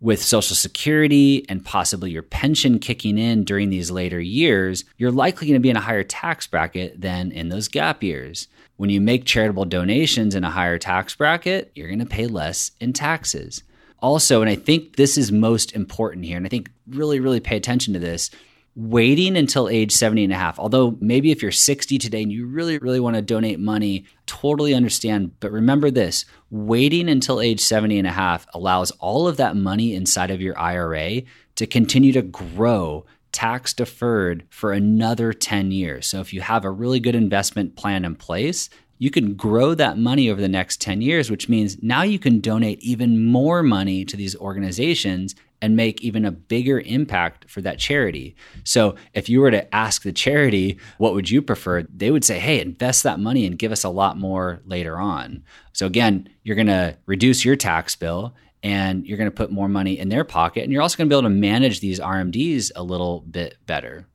With 0.00 0.22
Social 0.22 0.56
Security 0.56 1.48
and 1.48 1.64
possibly 1.64 2.10
your 2.10 2.22
pension 2.22 2.80
kicking 2.80 3.16
in 3.16 3.44
during 3.44 3.70
these 3.70 3.92
later 3.92 4.20
years, 4.20 4.84
you're 4.98 5.12
likely 5.12 5.46
going 5.46 5.60
to 5.60 5.62
be 5.62 5.70
in 5.70 5.76
a 5.76 5.80
higher 5.80 6.02
tax 6.02 6.48
bracket 6.48 7.00
than 7.00 7.30
in 7.30 7.48
those 7.48 7.68
gap 7.68 8.02
years. 8.02 8.48
When 8.76 8.90
you 8.90 9.00
make 9.00 9.24
charitable 9.24 9.66
donations 9.66 10.34
in 10.34 10.42
a 10.42 10.50
higher 10.50 10.78
tax 10.78 11.14
bracket, 11.14 11.70
you're 11.76 11.88
going 11.88 12.00
to 12.00 12.06
pay 12.06 12.26
less 12.26 12.72
in 12.80 12.92
taxes. 12.92 13.62
Also, 14.00 14.40
and 14.40 14.50
I 14.50 14.54
think 14.54 14.96
this 14.96 15.16
is 15.16 15.32
most 15.32 15.72
important 15.72 16.24
here, 16.24 16.36
and 16.36 16.46
I 16.46 16.48
think 16.48 16.70
really, 16.86 17.20
really 17.20 17.40
pay 17.40 17.56
attention 17.56 17.94
to 17.94 18.00
this 18.00 18.30
waiting 18.76 19.38
until 19.38 19.70
age 19.70 19.90
70 19.90 20.24
and 20.24 20.32
a 20.32 20.36
half. 20.36 20.58
Although 20.58 20.98
maybe 21.00 21.30
if 21.30 21.40
you're 21.40 21.50
60 21.50 21.96
today 21.96 22.22
and 22.22 22.30
you 22.30 22.46
really, 22.46 22.76
really 22.76 23.00
want 23.00 23.16
to 23.16 23.22
donate 23.22 23.58
money, 23.58 24.04
totally 24.26 24.74
understand. 24.74 25.40
But 25.40 25.50
remember 25.50 25.90
this 25.90 26.26
waiting 26.50 27.08
until 27.08 27.40
age 27.40 27.60
70 27.60 27.98
and 27.98 28.06
a 28.06 28.12
half 28.12 28.46
allows 28.52 28.90
all 28.92 29.26
of 29.26 29.38
that 29.38 29.56
money 29.56 29.94
inside 29.94 30.30
of 30.30 30.42
your 30.42 30.58
IRA 30.58 31.22
to 31.54 31.66
continue 31.66 32.12
to 32.12 32.22
grow 32.22 33.06
tax 33.32 33.72
deferred 33.72 34.44
for 34.50 34.72
another 34.72 35.32
10 35.32 35.70
years. 35.70 36.06
So 36.06 36.20
if 36.20 36.32
you 36.32 36.42
have 36.42 36.64
a 36.64 36.70
really 36.70 37.00
good 37.00 37.14
investment 37.14 37.76
plan 37.76 38.04
in 38.04 38.14
place, 38.14 38.68
you 38.98 39.10
can 39.10 39.34
grow 39.34 39.74
that 39.74 39.98
money 39.98 40.30
over 40.30 40.40
the 40.40 40.48
next 40.48 40.80
10 40.80 41.00
years, 41.02 41.30
which 41.30 41.48
means 41.48 41.82
now 41.82 42.02
you 42.02 42.18
can 42.18 42.40
donate 42.40 42.80
even 42.80 43.26
more 43.26 43.62
money 43.62 44.04
to 44.04 44.16
these 44.16 44.36
organizations 44.36 45.34
and 45.62 45.76
make 45.76 46.02
even 46.02 46.24
a 46.24 46.30
bigger 46.30 46.80
impact 46.80 47.50
for 47.50 47.60
that 47.62 47.78
charity. 47.78 48.36
So, 48.64 48.96
if 49.14 49.28
you 49.28 49.40
were 49.40 49.50
to 49.50 49.74
ask 49.74 50.02
the 50.02 50.12
charity, 50.12 50.78
what 50.98 51.14
would 51.14 51.30
you 51.30 51.40
prefer? 51.40 51.82
They 51.82 52.10
would 52.10 52.24
say, 52.24 52.38
hey, 52.38 52.60
invest 52.60 53.02
that 53.04 53.20
money 53.20 53.46
and 53.46 53.58
give 53.58 53.72
us 53.72 53.84
a 53.84 53.88
lot 53.88 54.18
more 54.18 54.60
later 54.66 54.98
on. 54.98 55.44
So, 55.72 55.86
again, 55.86 56.28
you're 56.42 56.56
going 56.56 56.66
to 56.66 56.96
reduce 57.06 57.44
your 57.44 57.56
tax 57.56 57.96
bill 57.96 58.34
and 58.62 59.06
you're 59.06 59.18
going 59.18 59.30
to 59.30 59.34
put 59.34 59.50
more 59.50 59.68
money 59.68 59.98
in 59.98 60.08
their 60.08 60.24
pocket. 60.24 60.64
And 60.64 60.72
you're 60.72 60.82
also 60.82 60.98
going 60.98 61.08
to 61.08 61.14
be 61.14 61.18
able 61.18 61.28
to 61.28 61.34
manage 61.34 61.80
these 61.80 62.00
RMDs 62.00 62.72
a 62.76 62.82
little 62.82 63.20
bit 63.20 63.56
better. 63.66 64.06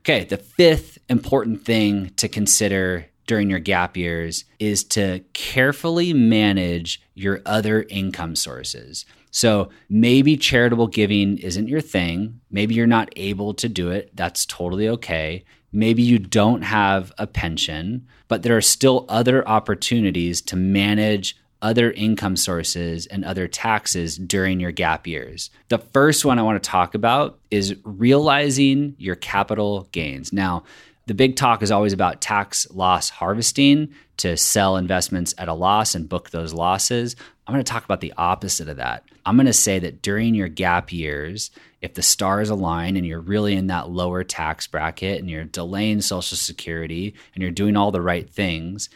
Okay, 0.00 0.24
the 0.24 0.36
fifth 0.36 0.98
important 1.08 1.64
thing 1.64 2.10
to 2.16 2.28
consider 2.28 3.06
during 3.32 3.48
your 3.48 3.58
gap 3.58 3.96
years 3.96 4.44
is 4.58 4.84
to 4.84 5.24
carefully 5.32 6.12
manage 6.12 7.00
your 7.14 7.40
other 7.46 7.86
income 7.88 8.36
sources. 8.36 9.06
So 9.30 9.70
maybe 9.88 10.36
charitable 10.36 10.88
giving 10.88 11.38
isn't 11.38 11.66
your 11.66 11.80
thing. 11.80 12.42
Maybe 12.50 12.74
you're 12.74 12.86
not 12.86 13.08
able 13.16 13.54
to 13.54 13.70
do 13.70 13.88
it. 13.88 14.10
That's 14.14 14.44
totally 14.44 14.86
okay. 14.86 15.46
Maybe 15.72 16.02
you 16.02 16.18
don't 16.18 16.60
have 16.60 17.10
a 17.16 17.26
pension, 17.26 18.06
but 18.28 18.42
there 18.42 18.54
are 18.54 18.60
still 18.60 19.06
other 19.08 19.48
opportunities 19.48 20.42
to 20.42 20.56
manage 20.56 21.34
other 21.62 21.90
income 21.92 22.36
sources 22.36 23.06
and 23.06 23.24
other 23.24 23.48
taxes 23.48 24.18
during 24.18 24.60
your 24.60 24.72
gap 24.72 25.06
years. 25.06 25.48
The 25.70 25.78
first 25.78 26.26
one 26.26 26.38
I 26.38 26.42
want 26.42 26.62
to 26.62 26.70
talk 26.70 26.94
about 26.94 27.38
is 27.50 27.76
realizing 27.82 28.94
your 28.98 29.14
capital 29.14 29.88
gains. 29.90 30.34
Now, 30.34 30.64
the 31.06 31.14
big 31.14 31.36
talk 31.36 31.62
is 31.62 31.70
always 31.70 31.92
about 31.92 32.20
tax 32.20 32.70
loss 32.70 33.10
harvesting 33.10 33.92
to 34.18 34.36
sell 34.36 34.76
investments 34.76 35.34
at 35.38 35.48
a 35.48 35.54
loss 35.54 35.94
and 35.94 36.08
book 36.08 36.30
those 36.30 36.52
losses. 36.52 37.16
I'm 37.46 37.54
going 37.54 37.64
to 37.64 37.72
talk 37.72 37.84
about 37.84 38.00
the 38.00 38.14
opposite 38.16 38.68
of 38.68 38.76
that. 38.76 39.04
I'm 39.26 39.36
going 39.36 39.46
to 39.46 39.52
say 39.52 39.78
that 39.80 40.02
during 40.02 40.34
your 40.34 40.48
gap 40.48 40.92
years, 40.92 41.50
if 41.80 41.94
the 41.94 42.02
stars 42.02 42.50
align 42.50 42.96
and 42.96 43.04
you're 43.04 43.20
really 43.20 43.54
in 43.54 43.66
that 43.66 43.90
lower 43.90 44.22
tax 44.22 44.66
bracket 44.66 45.18
and 45.18 45.28
you're 45.28 45.44
delaying 45.44 46.00
Social 46.00 46.36
Security 46.36 47.14
and 47.34 47.42
you're 47.42 47.50
doing 47.50 47.76
all 47.76 47.90
the 47.90 48.00
right 48.00 48.28
things, 48.28 48.88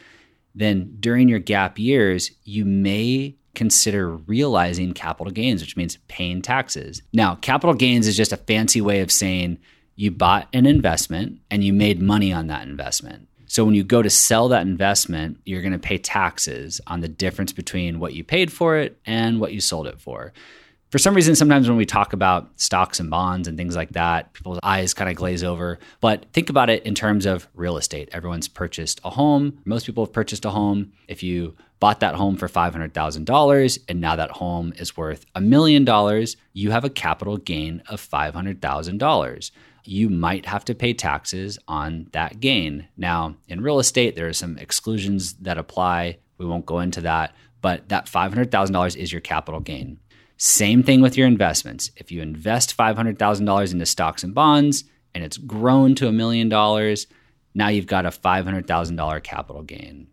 then 0.54 0.96
during 1.00 1.28
your 1.28 1.40
gap 1.40 1.78
years, 1.78 2.30
you 2.44 2.64
may 2.64 3.34
consider 3.54 4.10
realizing 4.10 4.92
capital 4.92 5.32
gains, 5.32 5.60
which 5.60 5.76
means 5.76 5.98
paying 6.08 6.42
taxes. 6.42 7.02
Now, 7.12 7.34
capital 7.36 7.74
gains 7.74 8.06
is 8.06 8.16
just 8.16 8.32
a 8.32 8.36
fancy 8.36 8.80
way 8.80 9.00
of 9.00 9.10
saying 9.10 9.58
you 9.96 10.10
bought 10.10 10.48
an 10.52 10.66
investment 10.66 11.40
and 11.50 11.64
you 11.64 11.72
made 11.72 12.00
money 12.00 12.32
on 12.32 12.46
that 12.46 12.68
investment. 12.68 13.28
So 13.46 13.64
when 13.64 13.74
you 13.74 13.84
go 13.84 14.02
to 14.02 14.10
sell 14.10 14.48
that 14.48 14.62
investment, 14.62 15.38
you're 15.44 15.62
going 15.62 15.72
to 15.72 15.78
pay 15.78 15.98
taxes 15.98 16.80
on 16.86 17.00
the 17.00 17.08
difference 17.08 17.52
between 17.52 17.98
what 17.98 18.12
you 18.12 18.22
paid 18.22 18.52
for 18.52 18.76
it 18.76 18.98
and 19.06 19.40
what 19.40 19.52
you 19.52 19.60
sold 19.60 19.86
it 19.86 20.00
for 20.00 20.32
for 20.90 20.98
some 20.98 21.14
reason, 21.14 21.34
sometimes 21.34 21.68
when 21.68 21.76
we 21.76 21.84
talk 21.84 22.12
about 22.12 22.48
stocks 22.56 23.00
and 23.00 23.10
bonds 23.10 23.48
and 23.48 23.58
things 23.58 23.74
like 23.74 23.90
that, 23.90 24.32
people's 24.32 24.60
eyes 24.62 24.94
kind 24.94 25.10
of 25.10 25.16
glaze 25.16 25.42
over. 25.42 25.78
But 26.00 26.26
think 26.32 26.48
about 26.48 26.70
it 26.70 26.84
in 26.84 26.94
terms 26.94 27.26
of 27.26 27.48
real 27.54 27.76
estate. 27.76 28.08
Everyone's 28.12 28.46
purchased 28.46 29.00
a 29.04 29.10
home. 29.10 29.58
Most 29.64 29.84
people 29.84 30.04
have 30.04 30.12
purchased 30.12 30.44
a 30.44 30.50
home. 30.50 30.92
If 31.08 31.22
you 31.22 31.56
bought 31.80 32.00
that 32.00 32.14
home 32.14 32.36
for 32.36 32.48
$500,000 32.48 33.78
and 33.88 34.00
now 34.00 34.16
that 34.16 34.30
home 34.30 34.72
is 34.78 34.96
worth 34.96 35.26
a 35.34 35.40
million 35.40 35.84
dollars, 35.84 36.36
you 36.52 36.70
have 36.70 36.84
a 36.84 36.90
capital 36.90 37.36
gain 37.36 37.82
of 37.88 38.00
$500,000. 38.00 39.50
You 39.86 40.08
might 40.08 40.46
have 40.46 40.64
to 40.66 40.74
pay 40.74 40.94
taxes 40.94 41.58
on 41.68 42.08
that 42.12 42.40
gain. 42.40 42.88
Now, 42.96 43.36
in 43.48 43.60
real 43.60 43.78
estate, 43.78 44.16
there 44.16 44.28
are 44.28 44.32
some 44.32 44.58
exclusions 44.58 45.34
that 45.34 45.58
apply. 45.58 46.18
We 46.38 46.46
won't 46.46 46.66
go 46.66 46.80
into 46.80 47.00
that, 47.02 47.34
but 47.60 47.88
that 47.88 48.06
$500,000 48.06 48.96
is 48.96 49.12
your 49.12 49.20
capital 49.20 49.60
gain. 49.60 49.98
Same 50.38 50.82
thing 50.82 51.00
with 51.00 51.16
your 51.16 51.26
investments. 51.26 51.90
If 51.96 52.12
you 52.12 52.20
invest 52.20 52.76
$500,000 52.76 53.72
into 53.72 53.86
stocks 53.86 54.22
and 54.22 54.34
bonds 54.34 54.84
and 55.14 55.24
it's 55.24 55.38
grown 55.38 55.94
to 55.94 56.08
a 56.08 56.12
million 56.12 56.48
dollars, 56.48 57.06
now 57.54 57.68
you've 57.68 57.86
got 57.86 58.04
a 58.04 58.10
$500,000 58.10 59.22
capital 59.22 59.62
gain. 59.62 60.08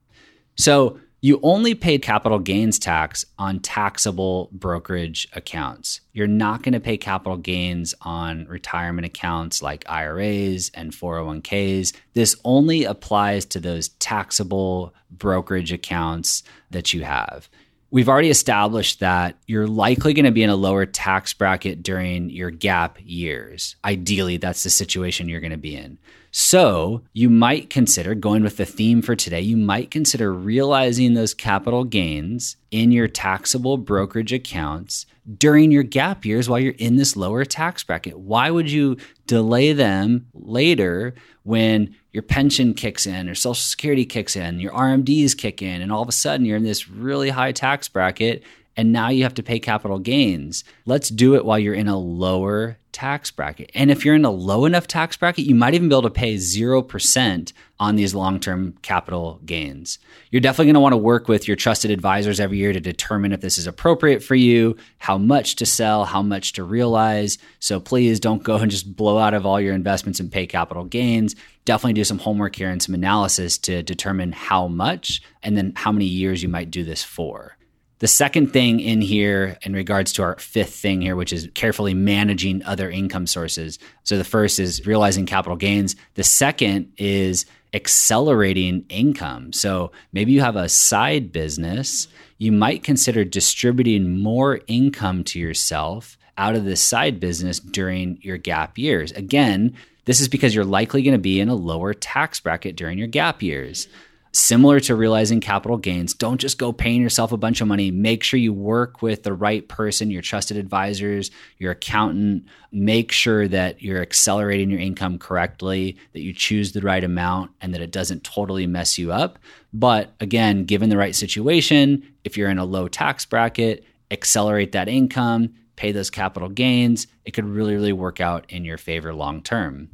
So 0.56 1.00
you 1.24 1.40
only 1.42 1.74
pay 1.74 1.98
capital 1.98 2.38
gains 2.38 2.78
tax 2.78 3.26
on 3.40 3.58
taxable 3.62 4.50
brokerage 4.52 5.26
accounts. 5.34 6.02
You're 6.12 6.28
not 6.28 6.64
going 6.64 6.74
to 6.74 6.82
pay 6.82 6.98
capital 6.98 7.38
gains 7.38 7.96
on 8.02 8.46
retirement 8.50 9.06
accounts 9.06 9.62
like 9.62 9.86
IRAs 9.88 10.70
and 10.74 10.92
401ks. 10.92 11.94
This 12.14 12.36
only 12.44 12.84
applies 12.84 13.46
to 13.46 13.62
those 13.62 13.88
taxable 13.88 14.94
brokerage 15.12 15.72
accounts 15.72 16.44
that 16.72 16.94
you 16.94 17.06
have. 17.06 17.48
We've 17.90 18.10
already 18.10 18.30
established 18.30 19.00
that 19.00 19.38
you're 19.48 19.68
likely 19.68 20.14
going 20.14 20.26
to 20.26 20.32
be 20.32 20.44
in 20.44 20.50
a 20.50 20.58
lower 20.58 20.86
tax 20.86 21.32
bracket 21.32 21.84
during 21.84 22.32
your 22.32 22.52
gap 22.52 22.98
years. 23.02 23.78
Ideally, 23.86 24.36
that's 24.36 24.64
the 24.64 24.70
situation 24.70 25.30
you're 25.30 25.40
going 25.40 25.52
to 25.52 25.58
be 25.58 25.78
in. 25.78 26.00
So, 26.36 27.04
you 27.14 27.30
might 27.30 27.70
consider 27.70 28.16
going 28.16 28.42
with 28.42 28.58
the 28.58 28.66
theme 28.66 29.04
for 29.04 29.16
today, 29.16 29.42
you 29.42 29.56
might 29.56 29.92
consider 29.92 30.34
realizing 30.34 31.14
those 31.14 31.36
capital 31.36 31.84
gains 31.84 32.58
in 32.72 32.92
your 32.92 33.08
taxable 33.08 33.78
brokerage 33.78 34.34
accounts 34.34 35.06
during 35.38 35.70
your 35.70 35.84
gap 35.84 36.26
years 36.26 36.50
while 36.50 36.58
you're 36.58 36.74
in 36.80 36.96
this 36.96 37.16
lower 37.16 37.46
tax 37.46 37.84
bracket. 37.84 38.18
Why 38.18 38.50
would 38.50 38.72
you 38.72 38.98
delay 39.28 39.74
them 39.74 40.26
later 40.34 41.14
when 41.44 41.96
your 42.12 42.24
pension 42.24 42.74
kicks 42.74 43.06
in 43.06 43.30
or 43.30 43.36
social 43.36 43.54
security 43.54 44.04
kicks 44.04 44.36
in, 44.36 44.60
your 44.60 44.74
RMDs 44.74 45.38
kick 45.38 45.62
in, 45.62 45.84
and 45.84 45.92
all 45.92 46.02
of 46.02 46.10
a 46.10 46.14
sudden 46.14 46.48
you're 46.48 46.58
in 46.58 46.64
this 46.64 46.90
really 46.90 47.30
high 47.30 47.52
tax 47.52 47.88
bracket 47.88 48.42
and 48.76 48.92
now 48.92 49.10
you 49.10 49.24
have 49.24 49.34
to 49.36 49.44
pay 49.44 49.60
capital 49.60 50.00
gains. 50.00 50.64
Let's 50.86 51.10
do 51.10 51.36
it 51.36 51.46
while 51.46 51.60
you're 51.60 51.74
in 51.74 51.88
a 51.88 51.98
lower 51.98 52.78
tax 52.94 53.32
bracket. 53.32 53.72
And 53.74 53.92
if 53.92 54.06
you're 54.06 54.16
in 54.16 54.24
a 54.24 54.32
low 54.32 54.66
enough 54.66 54.88
tax 54.88 55.18
bracket, 55.18 55.46
you 55.46 55.56
might 55.56 55.74
even 55.74 55.90
be 55.90 55.96
able 55.96 56.04
to 56.04 56.10
pay 56.10 56.36
0% 56.36 57.54
on 57.80 57.96
these 57.96 58.16
long 58.16 58.40
term 58.40 58.78
capital 58.82 59.42
gains. 59.46 60.00
You're 60.32 60.42
definitely 60.42 60.68
going 60.68 60.76
to 60.76 60.80
want 60.80 60.94
to 60.94 60.98
work 60.98 61.28
with 61.28 61.48
your 61.48 61.58
trusted 61.58 61.92
advisors 61.92 62.40
every 62.40 62.60
year 62.60 62.72
to 62.72 62.80
determine 62.80 63.34
if 63.34 63.42
this 63.42 63.58
is 63.58 63.68
appropriate 63.68 64.24
for 64.24 64.36
you, 64.36 64.78
how 65.00 65.18
much 65.18 65.56
to 65.58 65.66
sell, 65.66 66.06
how 66.06 66.22
much 66.22 66.54
to 66.54 66.64
realize. 66.64 67.38
So 67.60 67.80
please 67.80 68.20
don't 68.20 68.44
go 68.44 68.58
and 68.58 68.72
just 68.72 68.96
blow 68.96 69.18
out 69.18 69.34
of 69.34 69.46
all 69.46 69.60
your 69.60 69.74
investments 69.74 70.20
and 70.20 70.32
pay 70.32 70.46
capital 70.46 70.86
gains. 70.86 71.36
Definitely 71.66 71.94
do 71.94 72.04
some 72.04 72.20
homework 72.20 72.56
here 72.56 72.70
and 72.70 72.82
some 72.82 72.96
analysis 72.96 73.58
to 73.60 73.84
determine 73.84 74.34
how 74.34 74.68
much 74.68 75.22
and 75.42 75.58
then 75.58 75.74
how 75.76 75.92
many 75.92 76.06
years 76.06 76.44
you 76.44 76.50
might 76.50 76.72
do 76.72 76.84
this 76.84 77.04
for. 77.04 77.58
The 78.04 78.10
second 78.10 78.52
thing 78.52 78.82
in 78.82 79.00
here, 79.00 79.58
in 79.62 79.72
regards 79.72 80.12
to 80.12 80.24
our 80.24 80.38
fifth 80.38 80.74
thing 80.74 81.00
here, 81.00 81.16
which 81.16 81.32
is 81.32 81.50
carefully 81.54 81.94
managing 81.94 82.62
other 82.66 82.90
income 82.90 83.26
sources. 83.26 83.80
So 84.04 84.18
the 84.18 84.26
first 84.26 84.60
is 84.60 84.86
realizing 84.86 85.26
capital 85.26 85.56
gains. 85.56 85.96
The 86.16 86.24
second 86.26 86.92
is 86.98 87.46
accelerating 87.74 88.84
income. 88.90 89.54
So 89.54 89.94
maybe 90.12 90.34
you 90.34 90.42
have 90.42 90.58
a 90.58 90.68
side 90.68 91.32
business. 91.32 92.10
You 92.40 92.52
might 92.52 92.84
consider 92.84 93.24
distributing 93.24 94.20
more 94.20 94.60
income 94.68 95.24
to 95.24 95.40
yourself 95.40 96.18
out 96.38 96.56
of 96.56 96.66
this 96.66 96.82
side 96.82 97.22
business 97.22 97.62
during 97.62 98.18
your 98.22 98.38
gap 98.38 98.78
years. 98.78 99.14
Again, 99.14 99.78
this 100.04 100.20
is 100.20 100.28
because 100.28 100.54
you're 100.54 100.66
likely 100.66 101.04
going 101.04 101.16
to 101.16 101.20
be 101.20 101.40
in 101.40 101.48
a 101.48 101.56
lower 101.56 101.94
tax 101.94 102.42
bracket 102.42 102.76
during 102.76 102.98
your 102.98 103.08
gap 103.08 103.42
years 103.42 103.88
similar 104.34 104.80
to 104.80 104.96
realizing 104.96 105.40
capital 105.40 105.78
gains, 105.78 106.14
don't 106.16 106.42
just 106.42 106.58
go 106.58 106.74
paying 106.74 107.02
yourself 107.02 107.32
a 107.32 107.38
bunch 107.38 107.62
of 107.62 107.68
money. 107.68 107.92
Make 107.92 108.24
sure 108.24 108.40
you 108.40 108.52
work 108.52 109.02
with 109.02 109.24
the 109.24 109.34
right 109.34 109.68
person, 109.68 110.10
your 110.10 110.24
trusted 110.24 110.58
advisors, 110.58 111.30
your 111.60 111.72
accountant. 111.72 112.46
Make 112.72 113.12
sure 113.12 113.48
that 113.48 113.82
you're 113.82 114.02
accelerating 114.02 114.72
your 114.72 114.80
income 114.80 115.20
correctly, 115.20 115.98
that 116.14 116.22
you 116.22 116.34
choose 116.34 116.72
the 116.72 116.82
right 116.82 117.04
amount, 117.04 117.52
and 117.62 117.74
that 117.74 117.82
it 117.82 117.92
doesn't 117.92 118.24
totally 118.24 118.66
mess 118.66 118.98
you 118.98 119.12
up. 119.12 119.38
But 119.72 120.14
again, 120.20 120.66
given 120.66 120.90
the 120.90 120.98
right 120.98 121.16
situation, 121.16 122.04
if 122.24 122.36
you're 122.36 122.50
in 122.50 122.58
a 122.58 122.66
low 122.66 122.88
tax 122.88 123.26
bracket, 123.26 123.86
accelerate 124.10 124.72
that 124.72 124.90
income, 124.90 125.54
pay 125.76 125.92
those 125.92 126.10
capital 126.10 126.50
gains. 126.50 127.06
It 127.24 127.32
could 127.32 127.46
really, 127.46 127.76
really 127.76 127.94
work 127.94 128.20
out 128.20 128.46
in 128.50 128.66
your 128.66 128.78
favor 128.80 129.14
long 129.14 129.44
term. 129.44 129.92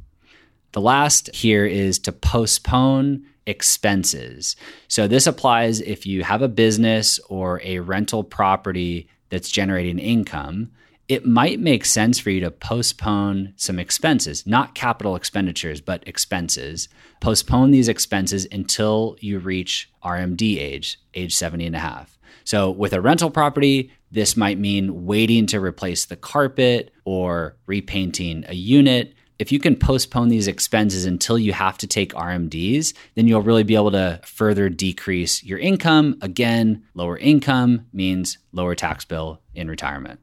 The 0.72 0.80
last 0.80 1.34
here 1.34 1.66
is 1.66 1.98
to 2.00 2.12
postpone 2.12 3.26
expenses. 3.46 4.56
So 4.88 5.06
this 5.06 5.26
applies 5.26 5.80
if 5.80 6.06
you 6.06 6.22
have 6.24 6.42
a 6.42 6.48
business 6.48 7.18
or 7.28 7.60
a 7.62 7.80
rental 7.80 8.24
property 8.24 9.08
that's 9.30 9.50
generating 9.50 9.98
income. 9.98 10.70
It 11.08 11.26
might 11.26 11.58
make 11.58 11.84
sense 11.84 12.20
for 12.20 12.30
you 12.30 12.40
to 12.40 12.52
postpone 12.52 13.54
some 13.56 13.80
expenses, 13.80 14.46
not 14.46 14.76
capital 14.76 15.16
expenditures, 15.16 15.80
but 15.80 16.06
expenses. 16.06 16.88
Postpone 17.20 17.72
these 17.72 17.88
expenses 17.88 18.46
until 18.52 19.16
you 19.20 19.40
reach 19.40 19.90
RMD 20.04 20.58
age, 20.58 21.00
age 21.14 21.34
70 21.34 21.66
and 21.66 21.76
a 21.76 21.80
half. 21.80 22.16
So, 22.44 22.70
with 22.70 22.92
a 22.92 23.00
rental 23.00 23.30
property, 23.30 23.90
this 24.10 24.36
might 24.36 24.58
mean 24.58 25.04
waiting 25.04 25.46
to 25.46 25.60
replace 25.60 26.04
the 26.04 26.16
carpet 26.16 26.92
or 27.04 27.56
repainting 27.66 28.44
a 28.48 28.54
unit 28.54 29.14
if 29.40 29.50
you 29.50 29.58
can 29.58 29.74
postpone 29.74 30.28
these 30.28 30.46
expenses 30.46 31.06
until 31.06 31.38
you 31.38 31.54
have 31.54 31.78
to 31.78 31.86
take 31.86 32.12
RMDs, 32.12 32.92
then 33.14 33.26
you'll 33.26 33.40
really 33.40 33.62
be 33.62 33.74
able 33.74 33.90
to 33.92 34.20
further 34.22 34.68
decrease 34.68 35.42
your 35.42 35.58
income. 35.58 36.18
Again, 36.20 36.84
lower 36.92 37.16
income 37.16 37.86
means 37.94 38.36
lower 38.52 38.74
tax 38.74 39.06
bill 39.06 39.40
in 39.54 39.66
retirement. 39.66 40.20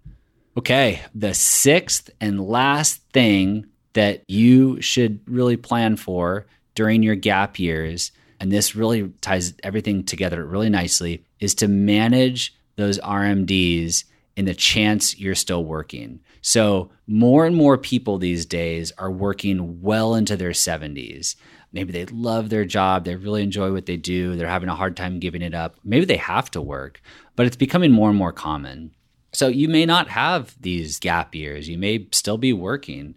Okay, 0.55 1.01
the 1.15 1.33
sixth 1.33 2.11
and 2.21 2.47
last 2.47 3.01
thing 3.11 3.65
that 3.93 4.23
you 4.27 4.79
should 4.81 5.19
really 5.27 5.57
plan 5.57 5.95
for 5.97 6.45
during 6.75 7.01
your 7.01 7.15
gap 7.15 7.57
years, 7.57 8.11
and 8.39 8.51
this 8.51 8.75
really 8.75 9.09
ties 9.21 9.55
everything 9.63 10.03
together 10.03 10.45
really 10.45 10.69
nicely, 10.69 11.23
is 11.39 11.55
to 11.55 11.67
manage 11.67 12.53
those 12.75 12.99
RMDs 12.99 14.03
in 14.35 14.45
the 14.45 14.53
chance 14.53 15.17
you're 15.17 15.33
still 15.33 15.65
working. 15.65 16.19
So, 16.47 16.91
more 17.07 17.45
and 17.45 17.57
more 17.57 17.77
people 17.77 18.17
these 18.17 18.45
days 18.45 18.93
are 18.97 19.11
working 19.11 19.81
well 19.81 20.15
into 20.15 20.37
their 20.37 20.51
70s. 20.51 21.35
Maybe 21.73 21.91
they 21.91 22.05
love 22.05 22.49
their 22.49 22.63
job, 22.63 23.03
they 23.03 23.17
really 23.17 23.43
enjoy 23.43 23.73
what 23.73 23.85
they 23.85 23.97
do, 23.97 24.37
they're 24.37 24.47
having 24.47 24.69
a 24.69 24.75
hard 24.75 24.95
time 24.95 25.19
giving 25.19 25.41
it 25.41 25.53
up. 25.53 25.75
Maybe 25.83 26.05
they 26.05 26.15
have 26.15 26.49
to 26.51 26.61
work, 26.61 27.01
but 27.35 27.47
it's 27.47 27.57
becoming 27.57 27.91
more 27.91 28.07
and 28.07 28.17
more 28.17 28.31
common. 28.31 28.91
So, 29.33 29.49
you 29.49 29.67
may 29.67 29.85
not 29.85 30.07
have 30.07 30.55
these 30.57 30.99
gap 30.99 31.35
years, 31.35 31.67
you 31.67 31.77
may 31.77 32.07
still 32.13 32.37
be 32.37 32.53
working. 32.53 33.15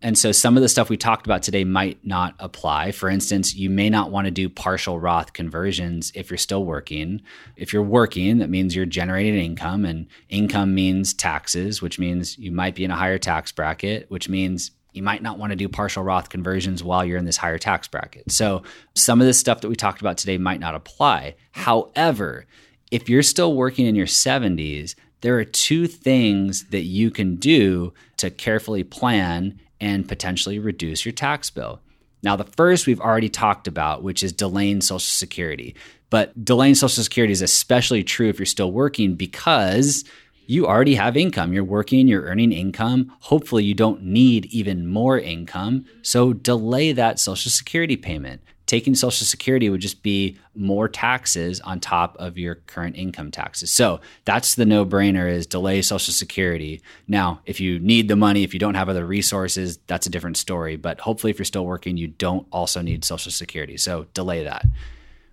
And 0.00 0.16
so 0.16 0.30
some 0.30 0.56
of 0.56 0.62
the 0.62 0.68
stuff 0.68 0.88
we 0.88 0.96
talked 0.96 1.26
about 1.26 1.42
today 1.42 1.64
might 1.64 2.04
not 2.04 2.34
apply. 2.38 2.92
For 2.92 3.08
instance, 3.08 3.54
you 3.54 3.68
may 3.68 3.90
not 3.90 4.12
want 4.12 4.26
to 4.26 4.30
do 4.30 4.48
partial 4.48 5.00
Roth 5.00 5.32
conversions 5.32 6.12
if 6.14 6.30
you're 6.30 6.38
still 6.38 6.64
working. 6.64 7.20
If 7.56 7.72
you're 7.72 7.82
working, 7.82 8.38
that 8.38 8.50
means 8.50 8.76
you're 8.76 8.86
generating 8.86 9.34
income, 9.34 9.84
and 9.84 10.06
income 10.28 10.74
means 10.74 11.12
taxes, 11.14 11.82
which 11.82 11.98
means 11.98 12.38
you 12.38 12.52
might 12.52 12.76
be 12.76 12.84
in 12.84 12.92
a 12.92 12.96
higher 12.96 13.18
tax 13.18 13.50
bracket, 13.50 14.08
which 14.08 14.28
means 14.28 14.70
you 14.92 15.02
might 15.02 15.22
not 15.22 15.38
want 15.38 15.50
to 15.50 15.56
do 15.56 15.68
partial 15.68 16.04
Roth 16.04 16.28
conversions 16.28 16.84
while 16.84 17.04
you're 17.04 17.18
in 17.18 17.24
this 17.24 17.36
higher 17.36 17.58
tax 17.58 17.88
bracket. 17.88 18.30
So 18.30 18.62
some 18.94 19.20
of 19.20 19.26
the 19.26 19.34
stuff 19.34 19.60
that 19.60 19.68
we 19.68 19.76
talked 19.76 20.00
about 20.00 20.16
today 20.16 20.38
might 20.38 20.60
not 20.60 20.74
apply. 20.76 21.34
However, 21.52 22.46
if 22.90 23.08
you're 23.08 23.22
still 23.22 23.54
working 23.54 23.86
in 23.86 23.96
your 23.96 24.06
70s, 24.06 24.94
there 25.20 25.36
are 25.38 25.44
two 25.44 25.88
things 25.88 26.66
that 26.66 26.84
you 26.84 27.10
can 27.10 27.36
do 27.36 27.92
to 28.18 28.30
carefully 28.30 28.84
plan 28.84 29.58
and 29.80 30.08
potentially 30.08 30.58
reduce 30.58 31.04
your 31.04 31.12
tax 31.12 31.50
bill. 31.50 31.80
Now, 32.22 32.36
the 32.36 32.44
first 32.44 32.86
we've 32.86 33.00
already 33.00 33.28
talked 33.28 33.68
about, 33.68 34.02
which 34.02 34.22
is 34.22 34.32
delaying 34.32 34.80
Social 34.80 34.98
Security. 34.98 35.74
But 36.10 36.44
delaying 36.44 36.74
Social 36.74 37.02
Security 37.02 37.32
is 37.32 37.42
especially 37.42 38.02
true 38.02 38.28
if 38.28 38.38
you're 38.38 38.46
still 38.46 38.72
working 38.72 39.14
because 39.14 40.04
you 40.46 40.66
already 40.66 40.94
have 40.94 41.16
income. 41.16 41.52
You're 41.52 41.62
working, 41.62 42.08
you're 42.08 42.22
earning 42.24 42.52
income. 42.52 43.12
Hopefully, 43.20 43.64
you 43.64 43.74
don't 43.74 44.02
need 44.02 44.46
even 44.46 44.86
more 44.86 45.18
income. 45.18 45.84
So, 46.02 46.32
delay 46.32 46.92
that 46.92 47.20
Social 47.20 47.50
Security 47.50 47.96
payment 47.96 48.40
taking 48.68 48.94
Social 48.94 49.26
Security 49.26 49.70
would 49.70 49.80
just 49.80 50.02
be 50.02 50.36
more 50.54 50.88
taxes 50.88 51.58
on 51.62 51.80
top 51.80 52.14
of 52.18 52.36
your 52.36 52.56
current 52.56 52.96
income 52.96 53.30
taxes. 53.30 53.72
So 53.72 54.00
that's 54.26 54.54
the 54.56 54.66
no 54.66 54.84
brainer 54.84 55.28
is 55.28 55.46
delay 55.46 55.80
Social 55.80 56.12
Security. 56.12 56.82
Now, 57.08 57.40
if 57.46 57.60
you 57.60 57.78
need 57.80 58.08
the 58.08 58.14
money, 58.14 58.44
if 58.44 58.52
you 58.52 58.60
don't 58.60 58.74
have 58.74 58.90
other 58.90 59.06
resources, 59.06 59.78
that's 59.86 60.06
a 60.06 60.10
different 60.10 60.36
story. 60.36 60.76
But 60.76 61.00
hopefully, 61.00 61.30
if 61.30 61.38
you're 61.38 61.46
still 61.46 61.64
working, 61.64 61.96
you 61.96 62.08
don't 62.08 62.46
also 62.52 62.82
need 62.82 63.06
Social 63.06 63.32
Security. 63.32 63.78
So 63.78 64.06
delay 64.12 64.44
that. 64.44 64.66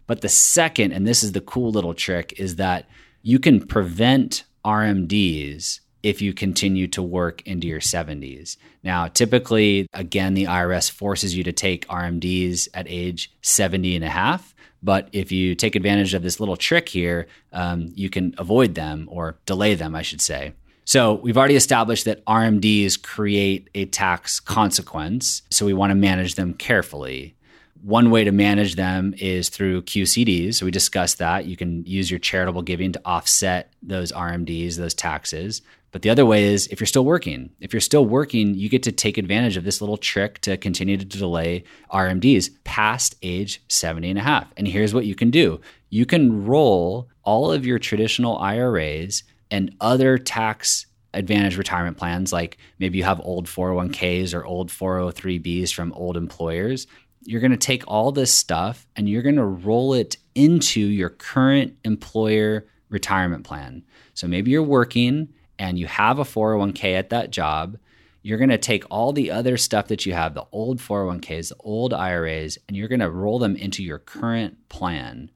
But 0.08 0.21
the 0.21 0.30
second, 0.30 0.93
and 0.93 1.06
this 1.06 1.21
is 1.21 1.34
the 1.34 1.41
cool 1.41 1.71
little 1.71 1.93
trick, 1.93 2.39
is 2.39 2.56
that 2.56 2.88
you 3.21 3.38
can 3.38 3.67
prevent 3.67 4.45
RMDs 4.63 5.82
if 6.06 6.22
you 6.22 6.34
continue 6.34 6.86
to 6.86 7.02
work 7.02 7.41
into 7.48 7.65
your 7.65 7.80
70s. 7.80 8.58
Now, 8.84 9.08
typically, 9.08 9.88
again, 9.91 10.36
the 10.36 10.44
IRS 10.44 10.91
forces 10.91 11.36
you 11.36 11.44
to 11.44 11.52
take 11.52 11.88
RMDs 11.88 12.68
at 12.76 12.86
age 12.88 13.34
70 13.41 13.96
and 13.96 14.06
a 14.06 14.10
half. 14.10 14.54
But 14.84 15.10
if 15.13 15.32
you 15.32 15.56
take 15.56 15.76
advantage 15.76 16.13
of 16.13 16.22
this 16.22 16.39
little 16.39 16.58
trick 16.58 16.89
here, 16.89 17.26
um, 17.52 17.91
you 17.96 18.12
can 18.12 18.36
avoid 18.38 18.76
them 18.76 19.08
or 19.12 19.39
delay 19.48 19.74
them, 19.74 19.96
I 19.96 20.04
should 20.04 20.22
say. 20.22 20.54
So 20.86 21.15
we've 21.15 21.39
already 21.39 21.56
established 21.56 22.06
that 22.06 22.24
RMDs 22.26 23.02
create 23.02 23.72
a 23.74 23.86
tax 23.86 24.39
consequence. 24.39 25.41
So 25.50 25.65
we 25.65 25.74
want 25.74 25.89
to 25.89 25.96
manage 25.96 26.36
them 26.36 26.54
carefully. 26.54 27.36
One 27.82 28.12
way 28.12 28.24
to 28.24 28.32
manage 28.32 28.76
them 28.76 29.15
is 29.18 29.50
through 29.50 29.82
QCDs. 29.84 30.56
So 30.56 30.65
we 30.65 30.72
discussed 30.72 31.18
that. 31.18 31.46
You 31.46 31.58
can 31.58 31.84
use 31.86 32.12
your 32.12 32.20
charitable 32.20 32.62
giving 32.62 32.91
to 32.91 33.02
offset 33.06 33.74
those 33.82 34.12
RMDs, 34.12 34.76
those 34.78 34.94
taxes. 34.94 35.63
But 35.95 36.01
the 36.01 36.10
other 36.10 36.25
way 36.25 36.43
is 36.43 36.67
if 36.67 36.81
you're 36.81 36.88
still 36.88 37.05
working. 37.05 37.51
If 37.62 37.71
you're 37.71 37.79
still 37.79 38.05
working, 38.05 38.53
you 38.53 38.67
get 38.67 38.84
to 38.84 38.91
take 38.91 39.17
advantage 39.17 39.55
of 39.55 39.63
this 39.63 39.79
little 39.79 39.95
trick 39.95 40.41
to 40.41 40.58
continue 40.58 40.97
to 40.97 41.05
delay 41.05 41.63
RMDs 41.89 42.49
past 42.65 43.15
age 43.21 43.63
70 43.69 44.10
and 44.10 44.19
a 44.19 44.21
half. 44.21 44.51
And 44.58 44.67
here's 44.67 44.93
what 44.93 45.05
you 45.05 45.15
can 45.15 45.31
do 45.31 45.62
you 45.91 46.05
can 46.05 46.45
roll 46.45 47.08
all 47.23 47.49
of 47.49 47.65
your 47.65 47.79
traditional 47.79 48.38
IRAs 48.39 49.23
and 49.49 49.73
other 49.79 50.17
tax 50.17 50.86
advantage 51.13 51.55
retirement 51.58 51.95
plans, 51.95 52.34
like 52.34 52.58
maybe 52.77 52.97
you 52.97 53.05
have 53.05 53.21
old 53.21 53.47
401ks 53.47 54.34
or 54.34 54.43
old 54.43 54.71
403bs 54.71 55.73
from 55.73 55.93
old 55.93 56.17
employers. 56.17 56.88
You're 57.23 57.39
going 57.39 57.51
to 57.51 57.58
take 57.58 57.86
all 57.88 58.12
this 58.12 58.34
stuff 58.34 58.86
and 58.97 59.08
you're 59.08 59.21
going 59.21 59.38
to 59.38 59.45
roll 59.45 59.93
it 59.93 60.17
into 60.36 60.81
your 60.81 61.12
current 61.12 61.77
employer 61.86 62.65
retirement 62.89 63.45
plan. 63.45 63.86
So 64.13 64.27
maybe 64.27 64.51
you're 64.51 64.62
working 64.62 65.29
and 65.58 65.80
you 65.80 65.88
have 65.88 66.20
a 66.20 66.24
401k 66.24 66.98
at 66.98 67.10
that 67.10 67.32
job, 67.32 67.78
you're 68.22 68.38
going 68.39 68.50
to 68.50 68.58
take 68.58 68.84
all 68.89 69.13
the 69.13 69.30
other 69.30 69.56
stuff 69.56 69.88
that 69.88 70.06
you 70.06 70.13
have, 70.13 70.34
the 70.34 70.48
old 70.52 70.80
401ks, 70.80 71.50
the 71.50 71.56
old 71.60 71.94
IRAs, 71.94 72.58
and 72.68 72.76
you're 72.76 72.88
going 72.88 73.00
to 73.00 73.10
roll 73.10 73.38
them 73.38 73.56
into 73.56 73.84
your 73.84 74.00
current 74.00 74.68
plan. 74.68 75.30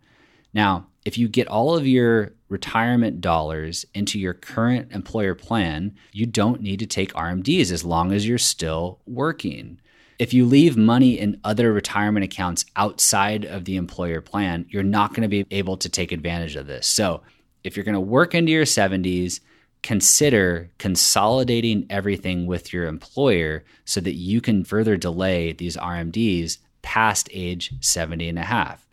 Now, 0.53 0.87
if 1.05 1.17
you 1.17 1.27
get 1.27 1.47
all 1.47 1.75
of 1.75 1.87
your 1.87 2.33
retirement 2.49 3.21
dollars 3.21 3.85
into 3.93 4.19
your 4.19 4.33
current 4.33 4.91
employer 4.91 5.35
plan, 5.35 5.95
you 6.11 6.25
don't 6.25 6.61
need 6.61 6.79
to 6.79 6.87
take 6.87 7.13
RMDs 7.13 7.71
as 7.71 7.85
long 7.85 8.11
as 8.11 8.27
you're 8.27 8.37
still 8.37 8.99
working. 9.05 9.79
If 10.17 10.33
you 10.33 10.45
leave 10.45 10.75
money 10.75 11.17
in 11.17 11.39
other 11.43 11.71
retirement 11.71 12.25
accounts 12.25 12.65
outside 12.75 13.45
of 13.45 13.65
the 13.65 13.77
employer 13.77 14.19
plan, 14.19 14.65
you're 14.69 14.83
not 14.83 15.11
going 15.13 15.21
to 15.21 15.29
be 15.29 15.45
able 15.55 15.77
to 15.77 15.89
take 15.89 16.11
advantage 16.11 16.55
of 16.55 16.67
this. 16.67 16.87
So, 16.87 17.21
if 17.63 17.75
you're 17.75 17.85
going 17.85 17.93
to 17.93 17.99
work 17.99 18.33
into 18.33 18.51
your 18.51 18.65
70s, 18.65 19.41
consider 19.81 20.69
consolidating 20.77 21.85
everything 21.89 22.45
with 22.45 22.73
your 22.73 22.87
employer 22.87 23.63
so 23.85 24.01
that 24.01 24.15
you 24.15 24.41
can 24.41 24.63
further 24.63 24.97
delay 24.97 25.51
these 25.53 25.77
RMDs 25.77 26.57
past 26.81 27.29
age 27.31 27.73
70 27.81 28.29
and 28.29 28.39
a 28.39 28.43
half. 28.43 28.87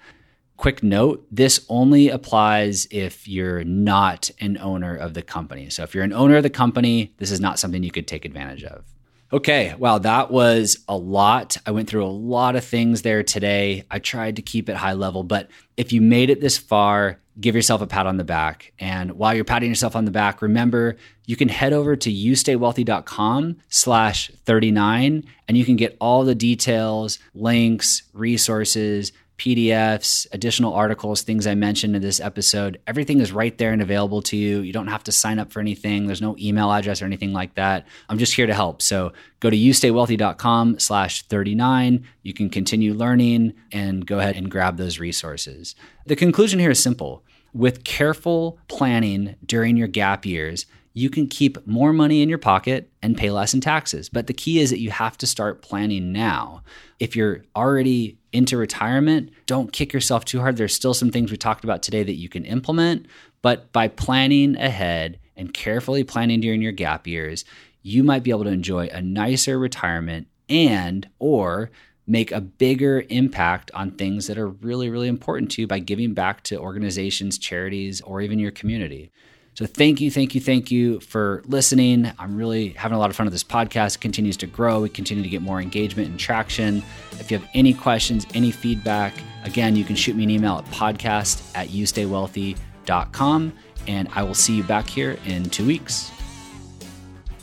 Quick 0.57 0.83
note 0.83 1.27
this 1.31 1.66
only 1.68 2.09
applies 2.09 2.87
if 2.90 3.29
you're 3.29 3.62
not 3.64 4.31
an 4.40 4.57
owner 4.59 4.96
of 4.96 5.12
the 5.12 5.22
company. 5.22 5.68
So, 5.68 5.83
if 5.83 5.94
you're 5.94 6.05
an 6.05 6.14
owner 6.14 6.37
of 6.37 6.42
the 6.42 6.51
company, 6.51 7.12
this 7.18 7.31
is 7.31 7.40
not 7.40 7.59
something 7.59 7.83
you 7.83 7.90
could 7.90 8.09
take 8.09 8.25
advantage 8.25 8.64
of. 8.64 8.85
Okay, 9.33 9.75
wow, 9.77 9.99
that 9.99 10.31
was 10.31 10.85
a 10.87 10.97
lot. 10.97 11.57
I 11.67 11.73
went 11.73 11.91
through 11.91 12.07
a 12.07 12.09
lot 12.09 12.55
of 12.55 12.65
things 12.65 13.03
there 13.03 13.25
today. 13.25 13.85
I 13.91 13.99
tried 13.99 14.37
to 14.37 14.43
keep 14.43 14.69
it 14.69 14.77
high 14.77 14.93
level, 14.93 15.25
but 15.25 15.51
if 15.77 15.93
you 15.93 16.01
made 16.01 16.31
it 16.31 16.41
this 16.41 16.57
far, 16.57 17.19
give 17.41 17.57
yourself 17.57 17.83
a 17.83 17.89
pat 17.89 18.07
on 18.07 18.19
the 18.19 18.25
back. 18.25 18.73
And 18.79 19.12
while 19.12 19.35
you're 19.35 19.45
patting 19.45 19.69
yourself 19.69 19.97
on 19.97 20.05
the 20.05 20.12
back, 20.12 20.43
remember 20.43 20.97
you 21.25 21.35
can 21.35 21.49
head 21.49 21.73
over 21.73 21.97
to 21.97 22.11
youstaywealthy.com 22.11 23.57
slash 23.69 24.31
39 24.45 25.25
and 25.49 25.57
you 25.57 25.65
can 25.65 25.77
get 25.77 25.97
all 26.01 26.25
the 26.25 26.35
details, 26.35 27.19
links, 27.35 28.05
resources, 28.12 29.12
PDFs, 29.38 30.27
additional 30.33 30.72
articles, 30.72 31.22
things 31.22 31.46
I 31.46 31.55
mentioned 31.55 31.94
in 31.94 32.03
this 32.03 32.20
episode. 32.20 32.81
Everything 32.87 33.20
is 33.20 33.33
right 33.33 33.57
there 33.59 33.72
and 33.72 33.83
available 33.83 34.22
to 34.22 34.37
you. 34.37 34.61
You 34.61 34.72
don't 34.72 34.87
have 34.87 35.05
to 35.05 35.12
sign 35.12 35.38
up 35.38 35.53
for 35.53 35.61
anything. 35.61 36.07
There's 36.07 36.22
no 36.22 36.37
email 36.38 36.72
address 36.72 37.03
or 37.03 37.05
anything 37.05 37.33
like 37.33 37.55
that. 37.55 37.87
I'm 38.09 38.18
just 38.18 38.35
here 38.35 38.46
to 38.46 38.55
help. 38.55 38.81
So 38.81 39.12
go 39.40 39.51
to 39.51 39.57
youstaywealthy.com 39.57 40.79
slash 40.79 41.22
39. 41.27 42.07
You 42.22 42.35
can 42.35 42.49
continue 42.49 42.94
learning 42.94 43.53
and 43.72 44.07
go 44.07 44.18
ahead 44.18 44.37
and 44.37 44.51
grab 44.51 44.79
those 44.79 44.99
resources. 44.99 45.75
The 46.07 46.16
conclusion 46.16 46.59
here 46.59 46.70
is 46.70 46.83
simple. 46.83 47.22
With 47.53 47.85
careful 47.85 48.59
planning 48.68 49.37
during 49.44 49.77
your 49.77 49.88
gap 49.88 50.27
years, 50.27 50.66
you 50.97 51.11
can 51.11 51.27
keep 51.27 51.65
more 51.67 51.93
money 51.93 52.23
in 52.23 52.29
your 52.31 52.39
pocket 52.39 52.91
and 53.03 53.19
pay 53.19 53.31
less 53.31 53.53
in 53.53 53.61
taxes. 53.61 54.09
But 54.09 54.29
the 54.29 54.33
key 54.33 54.61
is 54.61 54.71
that 54.71 54.81
you 54.81 54.91
have 54.91 55.19
to 55.19 55.27
start 55.27 55.61
planning 55.61 56.11
now. 56.11 56.63
If 56.99 57.15
you're 57.15 57.43
already 57.55 58.17
into 58.33 58.57
retirement, 58.57 59.31
don't 59.45 59.75
kick 59.75 59.93
yourself 59.93 60.25
too 60.25 60.41
hard. 60.41 60.57
There's 60.57 60.75
still 60.75 60.95
some 60.95 61.11
things 61.11 61.31
we 61.31 61.37
talked 61.37 61.65
about 61.65 61.83
today 61.83 62.03
that 62.03 62.15
you 62.15 62.31
can 62.31 62.47
implement, 62.47 63.09
but 63.43 63.71
by 63.73 63.89
planning 63.89 64.57
ahead 64.57 65.21
and 65.37 65.53
carefully 65.53 66.03
planning 66.03 66.41
during 66.41 66.63
your 66.63 66.73
gap 66.73 67.07
years, 67.07 67.45
you 67.83 68.03
might 68.03 68.23
be 68.23 68.31
able 68.31 68.45
to 68.45 68.51
enjoy 68.51 68.87
a 68.87 69.03
nicer 69.03 69.59
retirement 69.59 70.29
and 70.49 71.07
or 71.19 71.71
make 72.07 72.33
a 72.33 72.41
bigger 72.41 73.05
impact 73.11 73.71
on 73.75 73.91
things 73.91 74.29
that 74.29 74.39
are 74.39 74.49
really 74.49 74.89
really 74.89 75.09
important 75.09 75.51
to 75.51 75.61
you 75.61 75.67
by 75.67 75.79
giving 75.79 76.15
back 76.15 76.43
to 76.45 76.59
organizations, 76.59 77.37
charities, 77.37 78.01
or 78.01 78.23
even 78.23 78.38
your 78.38 78.51
community. 78.51 79.13
So 79.57 79.65
thank 79.65 80.02
you, 80.02 80.11
thank 80.11 80.35
you, 80.35 80.40
thank 80.42 80.71
you 80.71 81.00
for 81.00 81.42
listening. 81.46 82.13
I'm 82.19 82.37
really 82.37 82.69
having 82.71 82.94
a 82.94 82.98
lot 82.98 83.09
of 83.09 83.17
fun 83.17 83.25
with 83.25 83.33
this 83.33 83.42
podcast. 83.42 83.94
It 83.94 84.00
continues 84.02 84.37
to 84.38 84.46
grow. 84.46 84.83
We 84.83 84.90
continue 84.90 85.23
to 85.23 85.31
get 85.31 85.40
more 85.40 85.63
engagement 85.63 86.11
and 86.11 86.21
traction. 86.21 86.83
If 87.13 87.31
you 87.31 87.38
have 87.38 87.48
any 87.54 87.73
questions, 87.73 88.27
any 88.35 88.50
feedback, 88.50 89.15
again, 89.44 89.75
you 89.75 89.83
can 89.83 89.96
shoot 89.96 90.15
me 90.15 90.25
an 90.25 90.31
email 90.31 90.59
at 90.59 90.67
podcast 90.67 91.42
at 91.54 91.69
youstaywealthy.com. 91.69 93.52
And 93.87 94.09
I 94.15 94.23
will 94.25 94.35
see 94.35 94.57
you 94.57 94.63
back 94.63 94.87
here 94.88 95.17
in 95.25 95.48
two 95.48 95.65
weeks. 95.65 96.13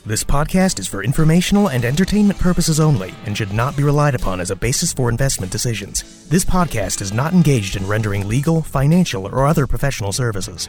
This 0.06 0.22
podcast 0.22 0.78
is 0.78 0.86
for 0.86 1.02
informational 1.02 1.70
and 1.70 1.84
entertainment 1.84 2.38
purposes 2.38 2.78
only 2.78 3.12
and 3.26 3.36
should 3.36 3.52
not 3.52 3.76
be 3.76 3.82
relied 3.82 4.14
upon 4.14 4.40
as 4.40 4.52
a 4.52 4.56
basis 4.56 4.92
for 4.92 5.08
investment 5.08 5.50
decisions. 5.50 6.28
This 6.28 6.44
podcast 6.44 7.00
is 7.00 7.12
not 7.12 7.32
engaged 7.32 7.74
in 7.74 7.88
rendering 7.88 8.28
legal, 8.28 8.62
financial, 8.62 9.26
or 9.26 9.46
other 9.46 9.66
professional 9.66 10.12
services. 10.12 10.68